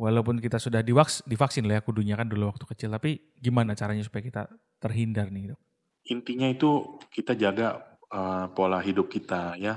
walaupun 0.00 0.40
kita 0.40 0.56
sudah 0.56 0.80
diwaks, 0.80 1.20
divaksin 1.28 1.68
lah 1.68 1.78
ya 1.78 1.82
kudunya 1.84 2.16
kan 2.16 2.26
dulu 2.32 2.48
waktu 2.48 2.64
kecil, 2.64 2.88
tapi 2.96 3.20
gimana 3.38 3.76
caranya 3.76 4.02
supaya 4.02 4.24
kita 4.24 4.48
terhindar 4.80 5.28
nih 5.28 5.52
dok? 5.52 5.60
Intinya 6.08 6.48
itu 6.48 6.96
kita 7.12 7.36
jaga 7.36 7.98
eh, 8.08 8.46
pola 8.56 8.80
hidup 8.80 9.12
kita 9.12 9.60
ya. 9.60 9.76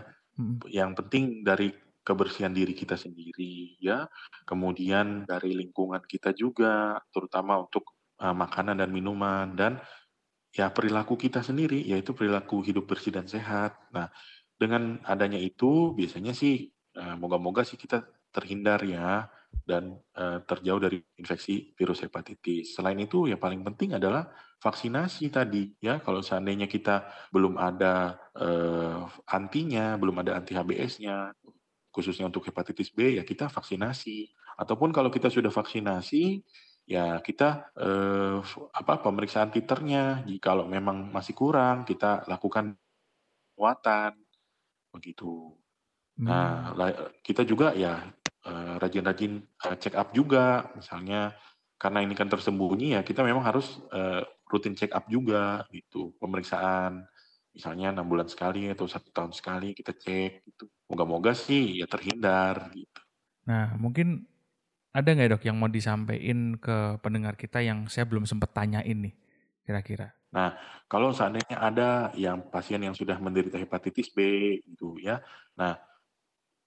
Yang 0.68 0.92
penting 1.04 1.44
dari 1.44 1.70
kebersihan 2.02 2.52
diri 2.52 2.74
kita 2.74 2.98
sendiri 2.98 3.78
ya. 3.78 4.10
Kemudian 4.46 5.30
dari 5.30 5.54
lingkungan 5.54 6.02
kita 6.06 6.34
juga, 6.34 6.98
terutama 7.14 7.62
untuk 7.62 7.94
eh, 8.22 8.36
makanan 8.36 8.82
dan 8.82 8.90
minuman 8.90 9.54
dan 9.54 9.78
ya 10.52 10.68
perilaku 10.68 11.16
kita 11.16 11.40
sendiri 11.40 11.80
yaitu 11.88 12.12
perilaku 12.12 12.60
hidup 12.66 12.90
bersih 12.90 13.14
dan 13.16 13.30
sehat. 13.30 13.78
Nah, 13.96 14.12
dengan 14.60 15.00
adanya 15.06 15.40
itu 15.40 15.94
biasanya 15.98 16.34
sih 16.36 16.70
eh, 16.98 17.16
moga-moga 17.18 17.64
sih 17.66 17.78
kita 17.80 18.04
terhindar 18.32 18.82
ya 18.88 19.28
dan 19.66 19.96
eh, 20.18 20.40
terjauh 20.44 20.82
dari 20.82 21.00
infeksi 21.18 21.72
virus 21.78 22.04
hepatitis. 22.04 22.76
Selain 22.76 22.98
itu 22.98 23.30
yang 23.30 23.38
paling 23.38 23.62
penting 23.62 23.96
adalah 23.96 24.28
vaksinasi 24.60 25.32
tadi 25.32 25.72
ya. 25.80 26.02
Kalau 26.02 26.20
seandainya 26.26 26.66
kita 26.66 27.08
belum 27.30 27.58
ada 27.58 28.18
eh, 28.36 29.00
antinya, 29.32 29.96
belum 29.96 30.22
ada 30.24 30.42
anti 30.42 30.58
HBS-nya 30.58 31.32
khususnya 31.92 32.32
untuk 32.32 32.48
hepatitis 32.48 32.90
B 32.92 33.20
ya 33.20 33.24
kita 33.24 33.52
vaksinasi. 33.52 34.32
Ataupun 34.60 34.96
kalau 34.96 35.12
kita 35.12 35.28
sudah 35.32 35.52
vaksinasi 35.54 36.42
ya 36.90 37.22
kita 37.22 37.72
eh, 37.78 38.38
apa 38.76 38.94
pemeriksaan 39.04 39.54
titernya. 39.54 40.26
Jika 40.26 40.58
memang 40.66 41.14
masih 41.14 41.38
kurang 41.38 41.86
kita 41.86 42.26
lakukan 42.28 42.76
perawatan 43.62 44.18
begitu. 44.90 45.54
Hmm. 46.18 46.28
Nah, 46.28 46.76
kita 47.22 47.46
juga 47.48 47.78
ya 47.78 48.02
uh, 48.02 48.21
rajin-rajin 48.82 49.46
uh, 49.66 49.78
check 49.78 49.94
up 49.94 50.10
juga, 50.12 50.70
misalnya 50.74 51.38
karena 51.78 52.06
ini 52.06 52.14
kan 52.14 52.30
tersembunyi 52.30 52.98
ya 52.98 53.02
kita 53.02 53.26
memang 53.26 53.42
harus 53.42 53.82
uh, 53.90 54.22
rutin 54.50 54.78
check 54.78 54.94
up 54.94 55.10
juga 55.10 55.66
gitu, 55.74 56.14
pemeriksaan 56.18 57.06
misalnya 57.52 57.92
enam 57.92 58.08
bulan 58.08 58.32
sekali 58.32 58.72
atau 58.72 58.88
satu 58.88 59.12
tahun 59.12 59.36
sekali 59.36 59.76
kita 59.76 59.92
cek 59.92 60.48
gitu. 60.48 60.66
Moga-moga 60.88 61.36
sih 61.36 61.84
ya 61.84 61.88
terhindar 61.90 62.70
gitu. 62.72 63.02
Nah 63.46 63.76
mungkin 63.76 64.26
ada 64.92 65.08
nggak 65.08 65.40
dok 65.40 65.44
yang 65.48 65.58
mau 65.58 65.72
disampaikan 65.72 66.60
ke 66.60 67.00
pendengar 67.00 67.40
kita 67.40 67.64
yang 67.64 67.88
saya 67.88 68.04
belum 68.08 68.28
sempat 68.28 68.52
tanyain 68.52 68.98
nih 69.10 69.16
kira-kira? 69.64 70.12
Nah, 70.32 70.56
kalau 70.88 71.12
seandainya 71.12 71.60
ada 71.60 72.08
yang 72.16 72.40
pasien 72.48 72.80
yang 72.80 72.96
sudah 72.96 73.20
menderita 73.20 73.60
hepatitis 73.60 74.08
B 74.16 74.20
gitu 74.64 74.96
ya. 75.00 75.20
Nah, 75.60 75.76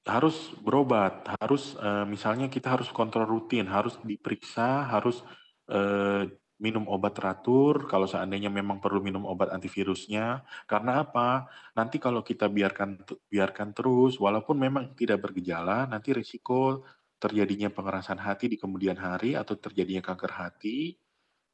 harus 0.05 0.53
berobat, 0.61 1.25
harus 1.40 1.73
uh, 1.81 2.05
misalnya 2.05 2.53
kita 2.53 2.77
harus 2.77 2.93
kontrol 2.93 3.25
rutin, 3.25 3.64
harus 3.64 3.97
diperiksa, 4.05 4.85
harus 4.85 5.25
uh, 5.73 6.29
minum 6.61 6.85
obat 6.93 7.17
teratur 7.17 7.88
kalau 7.88 8.05
seandainya 8.05 8.53
memang 8.53 8.85
perlu 8.85 9.01
minum 9.01 9.25
obat 9.25 9.51
antivirusnya. 9.57 10.45
Karena 10.69 11.03
apa? 11.03 11.49
Nanti 11.73 11.97
kalau 11.97 12.21
kita 12.21 12.53
biarkan 12.53 13.01
biarkan 13.33 13.73
terus 13.73 14.21
walaupun 14.21 14.61
memang 14.61 14.93
tidak 14.93 15.25
bergejala, 15.25 15.88
nanti 15.88 16.12
risiko 16.12 16.85
terjadinya 17.17 17.73
pengerasan 17.73 18.21
hati 18.21 18.53
di 18.53 18.61
kemudian 18.61 19.01
hari 19.01 19.33
atau 19.33 19.57
terjadinya 19.57 20.05
kanker 20.05 20.33
hati 20.37 20.93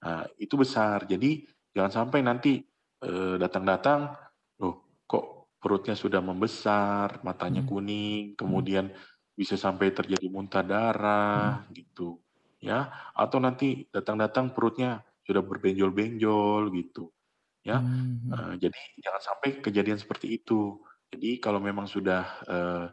nah, 0.02 0.26
itu 0.42 0.58
besar. 0.58 1.06
Jadi 1.06 1.46
jangan 1.70 1.92
sampai 2.04 2.20
nanti 2.26 2.58
datang-datang, 3.40 4.12
perutnya 5.60 5.92
sudah 5.92 6.24
membesar, 6.24 7.20
matanya 7.20 7.60
hmm. 7.60 7.70
kuning, 7.70 8.24
hmm. 8.32 8.36
kemudian 8.40 8.88
bisa 9.36 9.54
sampai 9.60 9.92
terjadi 9.92 10.26
muntah 10.32 10.64
darah 10.64 11.62
hmm. 11.62 11.76
gitu, 11.76 12.16
ya. 12.58 12.88
Atau 13.12 13.38
nanti 13.38 13.84
datang-datang 13.92 14.56
perutnya 14.56 15.04
sudah 15.22 15.44
berbenjol-benjol 15.44 16.72
gitu, 16.74 17.12
ya. 17.60 17.78
Hmm. 17.78 18.32
Uh, 18.32 18.54
jadi 18.56 18.80
jangan 19.04 19.22
sampai 19.22 19.60
kejadian 19.60 20.00
seperti 20.00 20.40
itu. 20.40 20.80
Jadi 21.12 21.36
kalau 21.38 21.60
memang 21.60 21.84
sudah 21.84 22.24
uh, 22.48 22.86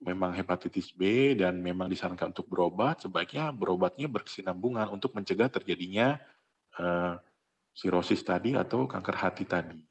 memang 0.00 0.32
hepatitis 0.32 0.90
B 0.96 1.32
dan 1.36 1.60
memang 1.60 1.86
disarankan 1.86 2.32
untuk 2.32 2.48
berobat, 2.48 3.04
sebaiknya 3.04 3.52
berobatnya 3.52 4.08
berkesinambungan 4.08 4.88
untuk 4.90 5.12
mencegah 5.12 5.52
terjadinya 5.52 6.16
uh, 6.80 7.20
sirosis 7.76 8.24
tadi 8.24 8.56
atau 8.56 8.88
kanker 8.88 9.16
hati 9.16 9.44
tadi. 9.44 9.89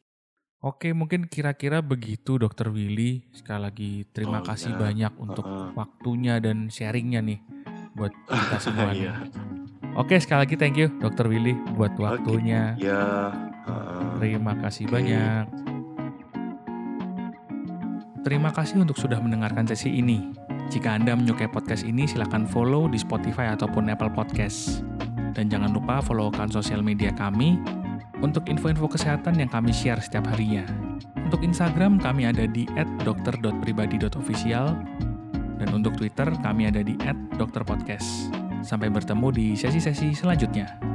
Oke, 0.60 0.92
mungkin 0.92 1.24
kira-kira 1.32 1.80
begitu 1.80 2.36
Dokter 2.36 2.68
Willy. 2.68 3.24
Sekali 3.32 3.62
lagi 3.64 3.92
terima 4.12 4.44
oh, 4.44 4.46
kasih 4.46 4.76
ya. 4.76 4.92
banyak 4.92 5.14
untuk 5.16 5.48
uh 5.48 5.72
-uh. 5.72 5.72
waktunya 5.72 6.36
dan 6.44 6.68
sharingnya 6.68 7.24
nih 7.24 7.40
buat 7.96 8.12
kita 8.28 8.58
semua. 8.60 8.92
iya. 8.92 9.24
Oke, 9.96 10.20
sekali 10.20 10.44
lagi 10.44 10.60
thank 10.60 10.76
you 10.76 10.92
Dokter 11.00 11.32
Willy 11.32 11.56
buat 11.80 11.96
waktunya. 11.96 12.76
Okay. 12.76 12.92
Ya. 12.92 13.32
Uh, 13.72 14.20
terima 14.20 14.52
kasih 14.60 14.84
okay. 14.92 14.94
banyak. 15.00 15.44
Terima 18.28 18.52
kasih 18.52 18.84
untuk 18.84 19.00
sudah 19.00 19.24
mendengarkan 19.24 19.64
sesi 19.64 19.96
ini. 19.96 20.36
Jika 20.68 20.92
Anda 20.92 21.16
menyukai 21.16 21.48
podcast 21.48 21.88
ini, 21.88 22.04
silakan 22.04 22.44
follow 22.44 22.92
di 22.92 23.00
Spotify 23.00 23.56
ataupun 23.56 23.88
Apple 23.88 24.12
Podcast. 24.12 24.84
Dan 25.32 25.48
jangan 25.48 25.72
lupa 25.72 26.04
follow 26.04 26.28
akun 26.28 26.52
sosial 26.52 26.84
media 26.84 27.16
kami 27.16 27.56
untuk 28.20 28.48
info-info 28.48 28.92
kesehatan 28.92 29.40
yang 29.40 29.50
kami 29.52 29.72
share 29.72 30.00
setiap 30.00 30.28
harinya. 30.32 30.68
Untuk 31.30 31.46
Instagram 31.46 32.02
kami 32.02 32.26
ada 32.26 32.50
di 32.50 32.66
@dokter.pribadi.official 33.06 34.66
dan 35.60 35.70
untuk 35.76 35.94
Twitter 36.00 36.28
kami 36.42 36.68
ada 36.72 36.82
di 36.82 36.98
@dokterpodcast. 37.38 38.34
Sampai 38.66 38.92
bertemu 38.92 39.28
di 39.32 39.48
sesi-sesi 39.56 40.12
selanjutnya. 40.12 40.89